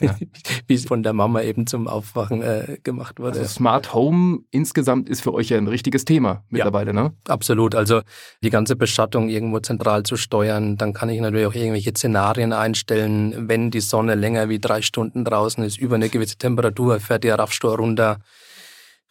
ja. 0.00 0.16
wie 0.66 0.74
es 0.74 0.84
von 0.84 1.02
der 1.02 1.12
Mama 1.12 1.42
eben 1.42 1.66
zum 1.66 1.88
Aufwachen 1.88 2.42
äh, 2.42 2.78
gemacht 2.82 3.18
wurde. 3.20 3.40
Also 3.40 3.52
Smart 3.52 3.94
Home 3.94 4.40
insgesamt 4.50 5.08
ist 5.08 5.22
für 5.22 5.34
euch 5.34 5.48
ja 5.48 5.58
ein 5.58 5.68
richtiges 5.68 6.04
Thema 6.04 6.44
mittlerweile, 6.48 6.94
ja, 6.94 7.02
ne? 7.02 7.12
Absolut. 7.28 7.74
Also 7.74 8.02
die 8.42 8.50
ganze 8.50 8.76
Beschattung 8.76 9.28
irgendwo 9.28 9.60
zentral 9.60 10.02
zu 10.02 10.16
steuern, 10.16 10.76
dann 10.76 10.92
kann 10.92 11.08
ich 11.08 11.20
natürlich 11.20 11.46
auch 11.46 11.54
irgendwelche 11.54 11.90
Szenarien 11.90 12.52
einstellen, 12.52 13.48
wenn 13.48 13.70
die 13.70 13.80
Sonne 13.80 14.14
länger 14.14 14.48
wie 14.48 14.58
drei 14.58 14.82
Stunden 14.82 15.24
draußen 15.24 15.62
ist, 15.64 15.78
über 15.78 15.96
eine 15.96 16.08
gewisse 16.08 16.36
Temperatur, 16.36 17.00
fährt 17.00 17.24
der 17.24 17.38
Raffstor 17.38 17.76
runter. 17.76 18.18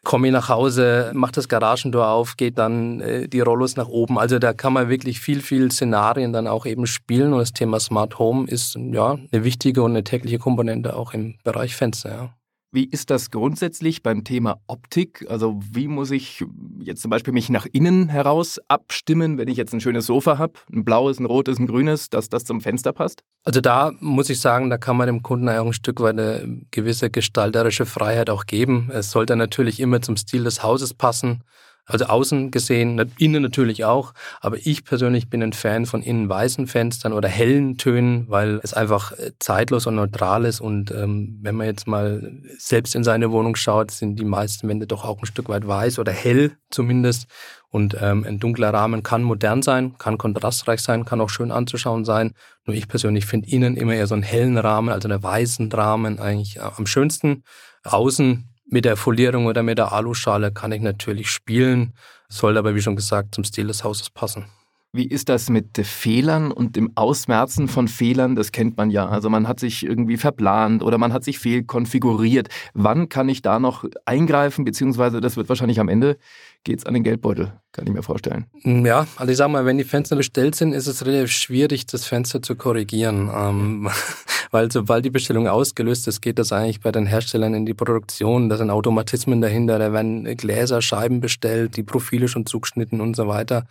Komme 0.03 0.27
ich 0.27 0.33
nach 0.33 0.49
Hause, 0.49 1.11
mache 1.13 1.33
das 1.33 1.47
Garagentor 1.47 2.07
auf, 2.07 2.35
geht 2.35 2.57
dann 2.57 3.01
äh, 3.01 3.27
die 3.27 3.39
Rollos 3.39 3.75
nach 3.75 3.87
oben. 3.87 4.17
Also 4.17 4.39
da 4.39 4.51
kann 4.53 4.73
man 4.73 4.89
wirklich 4.89 5.19
viel, 5.19 5.41
viel 5.41 5.71
Szenarien 5.71 6.33
dann 6.33 6.47
auch 6.47 6.65
eben 6.65 6.87
spielen. 6.87 7.33
Und 7.33 7.39
das 7.39 7.53
Thema 7.53 7.79
Smart 7.79 8.17
Home 8.17 8.47
ist 8.47 8.75
ja 8.75 9.17
eine 9.31 9.43
wichtige 9.43 9.83
und 9.83 9.91
eine 9.91 10.03
tägliche 10.03 10.39
Komponente 10.39 10.95
auch 10.95 11.13
im 11.13 11.35
Bereich 11.43 11.75
Fenster. 11.75 12.09
Ja. 12.09 12.33
Wie 12.73 12.85
ist 12.85 13.09
das 13.09 13.31
grundsätzlich 13.31 14.01
beim 14.01 14.23
Thema 14.23 14.61
Optik? 14.65 15.25
Also 15.29 15.59
wie 15.61 15.89
muss 15.89 16.09
ich 16.09 16.45
jetzt 16.79 17.01
zum 17.01 17.11
Beispiel 17.11 17.33
mich 17.33 17.49
nach 17.49 17.67
innen 17.69 18.07
heraus 18.07 18.61
abstimmen, 18.69 19.37
wenn 19.37 19.49
ich 19.49 19.57
jetzt 19.57 19.73
ein 19.73 19.81
schönes 19.81 20.05
Sofa 20.05 20.37
habe, 20.37 20.53
ein 20.71 20.85
blaues, 20.85 21.19
ein 21.19 21.25
rotes, 21.25 21.59
ein 21.59 21.67
grünes, 21.67 22.09
dass 22.09 22.29
das 22.29 22.45
zum 22.45 22.61
Fenster 22.61 22.93
passt? 22.93 23.23
Also 23.43 23.59
da 23.59 23.91
muss 23.99 24.29
ich 24.29 24.39
sagen, 24.39 24.69
da 24.69 24.77
kann 24.77 24.95
man 24.95 25.07
dem 25.07 25.21
Kunden 25.21 25.49
ein 25.49 25.73
Stück 25.73 25.99
weit 25.99 26.17
eine 26.17 26.61
gewisse 26.71 27.09
gestalterische 27.09 27.85
Freiheit 27.85 28.29
auch 28.29 28.45
geben. 28.45 28.89
Es 28.93 29.11
sollte 29.11 29.35
natürlich 29.35 29.81
immer 29.81 30.01
zum 30.01 30.15
Stil 30.15 30.45
des 30.45 30.63
Hauses 30.63 30.93
passen. 30.93 31.43
Also 31.91 32.05
außen 32.05 32.51
gesehen, 32.51 33.11
innen 33.17 33.43
natürlich 33.43 33.85
auch, 33.85 34.13
aber 34.39 34.57
ich 34.57 34.83
persönlich 34.83 35.29
bin 35.29 35.43
ein 35.43 35.53
Fan 35.53 35.85
von 35.85 36.01
innen 36.01 36.29
weißen 36.29 36.67
Fenstern 36.67 37.13
oder 37.13 37.27
hellen 37.27 37.77
Tönen, 37.77 38.25
weil 38.29 38.59
es 38.63 38.73
einfach 38.73 39.11
äh, 39.13 39.31
zeitlos 39.39 39.87
und 39.87 39.95
neutral 39.95 40.45
ist 40.45 40.61
und 40.61 40.91
ähm, 40.91 41.39
wenn 41.41 41.55
man 41.55 41.67
jetzt 41.67 41.87
mal 41.87 42.31
selbst 42.57 42.95
in 42.95 43.03
seine 43.03 43.31
Wohnung 43.31 43.55
schaut, 43.55 43.91
sind 43.91 44.17
die 44.17 44.25
meisten 44.25 44.67
Wände 44.67 44.87
doch 44.87 45.05
auch 45.05 45.19
ein 45.19 45.25
Stück 45.25 45.49
weit 45.49 45.67
weiß 45.67 45.99
oder 45.99 46.11
hell 46.11 46.51
zumindest 46.69 47.27
und 47.71 47.95
ähm, 48.01 48.25
ein 48.27 48.39
dunkler 48.39 48.73
Rahmen 48.73 49.01
kann 49.01 49.23
modern 49.23 49.61
sein, 49.61 49.97
kann 49.97 50.17
kontrastreich 50.17 50.81
sein, 50.81 51.05
kann 51.05 51.21
auch 51.21 51.29
schön 51.29 51.51
anzuschauen 51.51 52.03
sein. 52.03 52.33
Nur 52.65 52.75
ich 52.75 52.89
persönlich 52.89 53.25
finde 53.25 53.49
innen 53.49 53.77
immer 53.77 53.93
eher 53.93 54.07
so 54.07 54.13
einen 54.13 54.23
hellen 54.23 54.57
Rahmen, 54.57 54.89
also 54.89 55.07
einen 55.07 55.23
weißen 55.23 55.71
Rahmen 55.71 56.19
eigentlich 56.19 56.57
äh, 56.57 56.61
am 56.61 56.85
schönsten. 56.85 57.43
Außen 57.83 58.50
mit 58.71 58.85
der 58.85 58.95
Folierung 58.95 59.45
oder 59.45 59.63
mit 59.63 59.77
der 59.77 59.91
Aluschale 59.91 60.51
kann 60.51 60.71
ich 60.71 60.81
natürlich 60.81 61.29
spielen, 61.29 61.93
soll 62.29 62.57
aber, 62.57 62.73
wie 62.73 62.81
schon 62.81 62.95
gesagt, 62.95 63.35
zum 63.35 63.43
Stil 63.43 63.67
des 63.67 63.83
Hauses 63.83 64.09
passen. 64.09 64.45
Wie 64.93 65.07
ist 65.07 65.29
das 65.29 65.49
mit 65.49 65.77
Fehlern 65.77 66.51
und 66.51 66.75
dem 66.75 66.91
Ausmerzen 66.95 67.69
von 67.69 67.87
Fehlern? 67.87 68.35
Das 68.35 68.51
kennt 68.51 68.75
man 68.75 68.89
ja. 68.89 69.07
Also 69.07 69.29
man 69.29 69.47
hat 69.47 69.57
sich 69.57 69.85
irgendwie 69.85 70.17
verplant 70.17 70.83
oder 70.83 70.97
man 70.97 71.13
hat 71.13 71.23
sich 71.23 71.39
fehlkonfiguriert. 71.39 72.49
Wann 72.73 73.07
kann 73.07 73.29
ich 73.29 73.41
da 73.41 73.59
noch 73.59 73.85
eingreifen? 74.05 74.65
Beziehungsweise 74.65 75.21
das 75.21 75.37
wird 75.37 75.47
wahrscheinlich 75.47 75.79
am 75.79 75.87
Ende 75.87 76.17
geht's 76.63 76.85
an 76.85 76.93
den 76.93 77.03
Geldbeutel, 77.03 77.53
kann 77.71 77.87
ich 77.87 77.93
mir 77.93 78.03
vorstellen. 78.03 78.45
Ja, 78.63 79.07
also 79.15 79.31
ich 79.31 79.37
sag 79.37 79.49
mal, 79.49 79.65
wenn 79.65 79.77
die 79.77 79.83
Fenster 79.83 80.15
bestellt 80.15 80.55
sind, 80.55 80.73
ist 80.73 80.87
es 80.87 81.05
relativ 81.05 81.31
schwierig, 81.31 81.85
das 81.87 82.05
Fenster 82.05 82.41
zu 82.41 82.55
korrigieren. 82.55 83.31
Ähm, 83.33 83.89
weil 84.51 84.71
sobald 84.71 85.05
die 85.05 85.09
Bestellung 85.09 85.47
ausgelöst 85.47 86.07
ist, 86.07 86.21
geht 86.21 86.37
das 86.37 86.51
eigentlich 86.51 86.81
bei 86.81 86.91
den 86.91 87.05
Herstellern 87.05 87.53
in 87.53 87.65
die 87.65 87.73
Produktion. 87.73 88.49
Da 88.49 88.57
sind 88.57 88.69
Automatismen 88.69 89.41
dahinter, 89.41 89.79
da 89.79 89.93
werden 89.93 90.25
Gläser, 90.37 90.81
Scheiben 90.81 91.21
bestellt, 91.21 91.77
die 91.77 91.83
Profile 91.83 92.27
schon 92.27 92.45
zugeschnitten 92.45 93.01
und 93.01 93.15
so 93.15 93.27
weiter. 93.27 93.65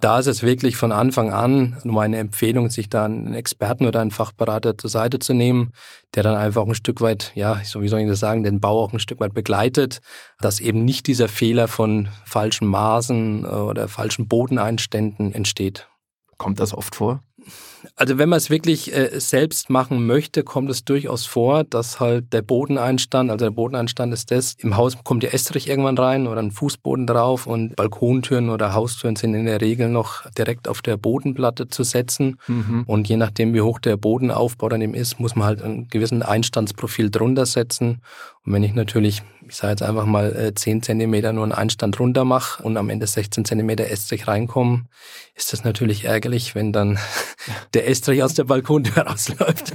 Da 0.00 0.18
ist 0.18 0.26
es 0.26 0.42
wirklich 0.42 0.76
von 0.76 0.90
Anfang 0.90 1.32
an 1.32 1.76
nur 1.84 1.94
meine 1.94 2.16
Empfehlung, 2.16 2.70
sich 2.70 2.88
da 2.88 3.04
einen 3.04 3.34
Experten 3.34 3.86
oder 3.86 4.00
einen 4.00 4.10
Fachberater 4.10 4.76
zur 4.76 4.90
Seite 4.90 5.18
zu 5.18 5.34
nehmen, 5.34 5.72
der 6.14 6.22
dann 6.22 6.34
einfach 6.34 6.66
ein 6.66 6.74
Stück 6.74 7.00
weit, 7.00 7.32
ja, 7.34 7.60
wie 7.74 7.88
soll 7.88 8.00
ich 8.00 8.08
das 8.08 8.20
sagen, 8.20 8.42
den 8.42 8.60
Bau 8.60 8.82
auch 8.82 8.92
ein 8.92 8.98
Stück 8.98 9.20
weit 9.20 9.34
begleitet, 9.34 10.00
dass 10.40 10.60
eben 10.60 10.84
nicht 10.84 11.06
dieser 11.06 11.28
Fehler 11.28 11.68
von 11.68 12.08
falschen 12.32 12.66
Maßen 12.66 13.44
oder 13.44 13.88
falschen 13.88 14.26
Bodeneinständen 14.26 15.32
entsteht. 15.32 15.88
Kommt 16.38 16.58
das 16.58 16.74
oft 16.74 16.96
vor? 16.96 17.22
Also 17.96 18.18
wenn 18.18 18.28
man 18.28 18.36
es 18.36 18.50
wirklich 18.50 18.94
äh, 18.94 19.18
selbst 19.18 19.70
machen 19.70 20.06
möchte, 20.06 20.44
kommt 20.44 20.70
es 20.70 20.84
durchaus 20.84 21.26
vor, 21.26 21.64
dass 21.64 22.00
halt 22.00 22.32
der 22.32 22.42
Bodeneinstand, 22.42 23.30
also 23.30 23.44
der 23.44 23.50
Bodeneinstand 23.50 24.12
ist 24.12 24.30
das, 24.30 24.54
im 24.58 24.76
Haus 24.76 24.96
kommt 25.04 25.22
der 25.22 25.34
Estrich 25.34 25.68
irgendwann 25.68 25.98
rein 25.98 26.26
oder 26.26 26.40
ein 26.40 26.52
Fußboden 26.52 27.06
drauf 27.06 27.46
und 27.46 27.76
Balkontüren 27.76 28.50
oder 28.50 28.74
Haustüren 28.74 29.16
sind 29.16 29.34
in 29.34 29.46
der 29.46 29.60
Regel 29.60 29.88
noch 29.88 30.28
direkt 30.30 30.68
auf 30.68 30.82
der 30.82 30.96
Bodenplatte 30.96 31.68
zu 31.68 31.82
setzen. 31.82 32.38
Mhm. 32.46 32.84
Und 32.86 33.08
je 33.08 33.16
nachdem, 33.16 33.54
wie 33.54 33.60
hoch 33.60 33.78
der 33.80 33.96
Bodenaufbau 33.96 34.68
dann 34.68 34.82
eben 34.82 34.94
ist, 34.94 35.18
muss 35.18 35.34
man 35.34 35.46
halt 35.46 35.62
einen 35.62 35.88
gewissen 35.88 36.22
Einstandsprofil 36.22 37.10
drunter 37.10 37.46
setzen. 37.46 38.02
Und 38.44 38.52
wenn 38.52 38.62
ich 38.62 38.74
natürlich 38.74 39.22
ich 39.52 39.58
sage 39.58 39.72
jetzt 39.72 39.82
einfach 39.82 40.06
mal 40.06 40.34
äh, 40.34 40.54
10 40.54 40.82
Zentimeter 40.82 41.34
nur 41.34 41.42
einen 41.42 41.52
Einstand 41.52 42.00
runter 42.00 42.24
mache 42.24 42.62
und 42.62 42.78
am 42.78 42.88
Ende 42.88 43.06
16 43.06 43.44
Zentimeter 43.44 43.86
Estrich 43.86 44.26
reinkommen, 44.26 44.88
ist 45.34 45.52
das 45.52 45.62
natürlich 45.62 46.06
ärgerlich, 46.06 46.54
wenn 46.54 46.72
dann 46.72 46.98
der 47.74 47.86
Estrich 47.86 48.22
aus 48.22 48.32
der 48.32 48.44
Balkontür 48.44 49.02
rausläuft. 49.06 49.74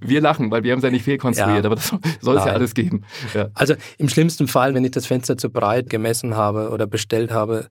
Wir 0.00 0.22
lachen, 0.22 0.50
weil 0.50 0.62
wir 0.62 0.72
haben 0.72 0.78
es 0.78 0.84
ja 0.84 0.90
nicht 0.90 1.04
fehlkonstruiert, 1.04 1.64
ja. 1.64 1.66
aber 1.66 1.74
das 1.74 1.94
soll 2.22 2.38
es 2.38 2.46
ja 2.46 2.52
alles 2.52 2.72
geben. 2.72 3.04
Ja. 3.34 3.50
Also 3.52 3.74
im 3.98 4.08
schlimmsten 4.08 4.48
Fall, 4.48 4.72
wenn 4.72 4.86
ich 4.86 4.92
das 4.92 5.04
Fenster 5.04 5.36
zu 5.36 5.50
breit 5.50 5.90
gemessen 5.90 6.34
habe 6.34 6.70
oder 6.70 6.86
bestellt 6.86 7.32
habe, 7.32 7.68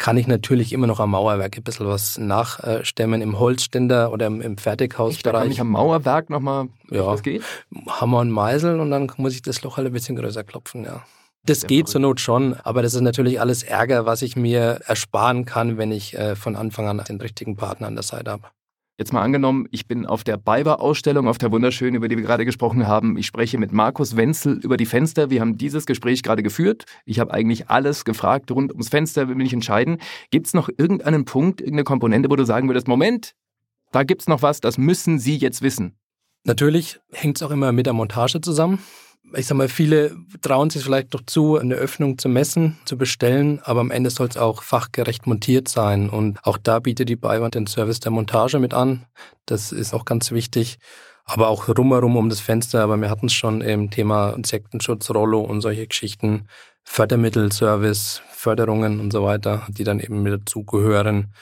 kann 0.00 0.16
ich 0.16 0.26
natürlich 0.26 0.72
immer 0.72 0.86
noch 0.86 0.98
am 0.98 1.10
Mauerwerk 1.10 1.58
ein 1.58 1.62
bisschen 1.62 1.86
was 1.86 2.16
nachstemmen 2.16 3.20
im 3.20 3.38
Holzständer 3.38 4.10
oder 4.12 4.26
im, 4.28 4.40
im 4.40 4.56
Fertighausbereich. 4.56 5.22
Da 5.22 5.40
kann 5.40 5.50
ich 5.50 5.60
am 5.60 5.68
Mauerwerk 5.68 6.30
nochmal, 6.30 6.68
ja, 6.90 7.06
was 7.06 7.22
geht? 7.22 7.42
Hammer 7.86 8.20
und 8.20 8.30
Meisel 8.30 8.80
und 8.80 8.90
dann 8.90 9.12
muss 9.18 9.34
ich 9.34 9.42
das 9.42 9.62
Loch 9.62 9.76
halt 9.76 9.86
ein 9.86 9.92
bisschen 9.92 10.16
größer 10.16 10.42
klopfen, 10.42 10.84
ja. 10.84 11.04
Das 11.44 11.60
Sehr 11.60 11.68
geht 11.68 11.76
verrückt. 11.76 11.88
zur 11.90 12.00
Not 12.00 12.20
schon, 12.20 12.54
aber 12.64 12.80
das 12.80 12.94
ist 12.94 13.02
natürlich 13.02 13.42
alles 13.42 13.62
Ärger, 13.62 14.06
was 14.06 14.22
ich 14.22 14.36
mir 14.36 14.80
ersparen 14.86 15.44
kann, 15.44 15.76
wenn 15.76 15.92
ich 15.92 16.16
äh, 16.16 16.34
von 16.34 16.56
Anfang 16.56 16.88
an 16.88 17.02
den 17.06 17.20
richtigen 17.20 17.56
Partner 17.56 17.86
an 17.86 17.94
der 17.94 18.02
Seite 18.02 18.30
habe. 18.30 18.44
Jetzt 19.00 19.14
mal 19.14 19.22
angenommen, 19.22 19.66
ich 19.70 19.88
bin 19.88 20.04
auf 20.04 20.24
der 20.24 20.36
BayWa-Ausstellung, 20.36 21.26
auf 21.26 21.38
der 21.38 21.50
wunderschönen, 21.50 21.94
über 21.94 22.08
die 22.08 22.18
wir 22.18 22.22
gerade 22.22 22.44
gesprochen 22.44 22.86
haben. 22.86 23.16
Ich 23.16 23.24
spreche 23.24 23.56
mit 23.56 23.72
Markus 23.72 24.14
Wenzel 24.14 24.60
über 24.62 24.76
die 24.76 24.84
Fenster. 24.84 25.30
Wir 25.30 25.40
haben 25.40 25.56
dieses 25.56 25.86
Gespräch 25.86 26.22
gerade 26.22 26.42
geführt. 26.42 26.84
Ich 27.06 27.18
habe 27.18 27.32
eigentlich 27.32 27.70
alles 27.70 28.04
gefragt 28.04 28.50
rund 28.50 28.72
ums 28.72 28.90
Fenster, 28.90 29.26
will 29.26 29.36
mich 29.36 29.54
entscheiden. 29.54 30.02
Gibt 30.30 30.48
es 30.48 30.52
noch 30.52 30.68
irgendeinen 30.68 31.24
Punkt, 31.24 31.62
irgendeine 31.62 31.84
Komponente, 31.84 32.28
wo 32.28 32.36
du 32.36 32.44
sagen 32.44 32.68
würdest, 32.68 32.88
Moment, 32.88 33.32
da 33.90 34.02
gibt 34.02 34.20
es 34.20 34.28
noch 34.28 34.42
was, 34.42 34.60
das 34.60 34.76
müssen 34.76 35.18
Sie 35.18 35.38
jetzt 35.38 35.62
wissen? 35.62 35.96
Natürlich 36.44 37.00
hängt 37.10 37.38
es 37.38 37.42
auch 37.42 37.52
immer 37.52 37.72
mit 37.72 37.86
der 37.86 37.94
Montage 37.94 38.42
zusammen 38.42 38.80
ich 39.34 39.46
sag 39.46 39.56
mal, 39.56 39.68
viele 39.68 40.16
trauen 40.40 40.70
sich 40.70 40.82
vielleicht 40.82 41.14
doch 41.14 41.22
zu, 41.26 41.56
eine 41.56 41.74
Öffnung 41.74 42.18
zu 42.18 42.28
messen, 42.28 42.78
zu 42.84 42.96
bestellen, 42.96 43.60
aber 43.62 43.80
am 43.80 43.90
Ende 43.90 44.10
soll 44.10 44.28
es 44.28 44.36
auch 44.36 44.62
fachgerecht 44.62 45.26
montiert 45.26 45.68
sein. 45.68 46.10
Und 46.10 46.38
auch 46.44 46.58
da 46.58 46.80
bietet 46.80 47.08
die 47.08 47.16
Beiwand 47.16 47.54
den 47.54 47.66
Service 47.66 48.00
der 48.00 48.10
Montage 48.10 48.58
mit 48.58 48.74
an. 48.74 49.06
Das 49.46 49.72
ist 49.72 49.94
auch 49.94 50.04
ganz 50.04 50.30
wichtig. 50.32 50.78
Aber 51.24 51.48
auch 51.48 51.68
rumherum 51.68 52.16
um 52.16 52.28
das 52.28 52.40
Fenster, 52.40 52.82
aber 52.82 52.96
wir 52.96 53.08
hatten 53.08 53.26
es 53.26 53.34
schon 53.34 53.60
im 53.60 53.90
Thema 53.90 54.30
Insektenschutz, 54.30 55.10
Rollo 55.10 55.40
und 55.40 55.60
solche 55.60 55.86
Geschichten, 55.86 56.48
Fördermittelservice, 56.82 58.22
Förderungen 58.32 58.98
und 58.98 59.12
so 59.12 59.22
weiter, 59.22 59.66
die 59.68 59.84
dann 59.84 60.00
eben 60.00 60.22
mit 60.22 60.32
dazugehören, 60.32 61.32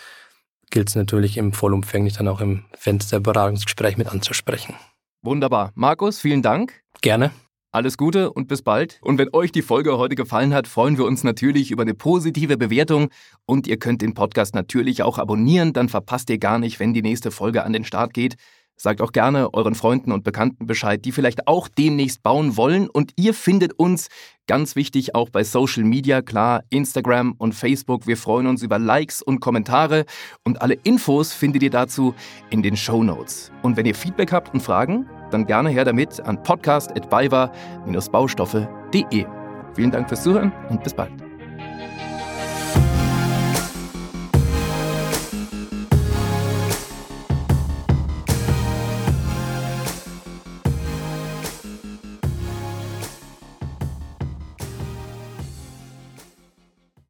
gilt 0.71 0.91
es 0.91 0.95
natürlich 0.95 1.39
im 1.39 1.55
vollumfänglich 1.55 2.15
dann 2.15 2.29
auch 2.29 2.43
im 2.43 2.65
Fensterberatungsgespräch 2.77 3.97
mit 3.97 4.09
anzusprechen. 4.09 4.75
Wunderbar. 5.23 5.73
Markus, 5.75 6.21
vielen 6.21 6.43
Dank. 6.43 6.83
Gerne. 7.01 7.31
Alles 7.71 7.99
Gute 7.99 8.33
und 8.33 8.49
bis 8.49 8.63
bald. 8.63 8.99
Und 9.03 9.19
wenn 9.19 9.29
euch 9.35 9.53
die 9.53 9.61
Folge 9.61 9.99
heute 9.99 10.15
gefallen 10.15 10.55
hat, 10.55 10.67
freuen 10.67 10.97
wir 10.97 11.05
uns 11.05 11.23
natürlich 11.23 11.71
über 11.71 11.83
eine 11.83 11.93
positive 11.93 12.57
Bewertung. 12.57 13.11
Und 13.45 13.67
ihr 13.67 13.79
könnt 13.79 14.01
den 14.01 14.15
Podcast 14.15 14.55
natürlich 14.55 15.03
auch 15.03 15.19
abonnieren, 15.19 15.75
dann 15.75 15.91
verpasst 15.91 16.31
ihr 16.31 16.39
gar 16.39 16.59
nicht, 16.59 16.81
wenn 16.81 16.95
die 16.95 17.03
nächste 17.03 17.31
Folge 17.31 17.65
an 17.65 17.75
den 17.75 17.85
Start 17.85 18.15
geht. 18.15 18.37
Sagt 18.81 19.03
auch 19.03 19.11
gerne 19.11 19.53
euren 19.53 19.75
Freunden 19.75 20.13
und 20.13 20.23
Bekannten 20.23 20.67
Bescheid, 20.67 21.05
die 21.05 21.11
vielleicht 21.13 21.49
auch 21.49 21.67
demnächst 21.67 22.23
bauen 22.23 22.57
wollen. 22.57 22.89
Und 22.89 23.11
ihr 23.17 23.35
findet 23.35 23.73
uns 23.73 24.07
ganz 24.47 24.77
wichtig 24.77 25.17
auch 25.17 25.31
bei 25.31 25.43
Social 25.45 25.83
Media, 25.83 26.23
klar, 26.23 26.63
Instagram 26.71 27.35
und 27.39 27.55
Facebook. 27.55 28.07
Wir 28.07 28.17
freuen 28.17 28.47
uns 28.47 28.63
über 28.63 28.79
Likes 28.79 29.21
und 29.21 29.41
Kommentare. 29.41 30.05
Und 30.45 30.63
alle 30.63 30.75
Infos 30.85 31.33
findet 31.33 31.65
ihr 31.65 31.71
dazu 31.71 32.15
in 32.51 32.63
den 32.63 32.77
Show 32.77 33.03
Notes. 33.03 33.51
Und 33.63 33.77
wenn 33.77 33.85
ihr 33.85 33.97
Feedback 33.97 34.31
habt 34.33 34.55
und 34.55 34.61
Fragen, 34.61 35.07
dann 35.33 35.45
gerne 35.47 35.71
her 35.71 35.85
damit 35.85 36.21
an 36.21 36.41
podcast.baiwa-baustoffe.de. 36.43 39.27
Vielen 39.75 39.91
Dank 39.91 40.09
fürs 40.09 40.23
Zuhören 40.23 40.53
und 40.71 40.85
bis 40.85 40.95
bald. 40.95 41.28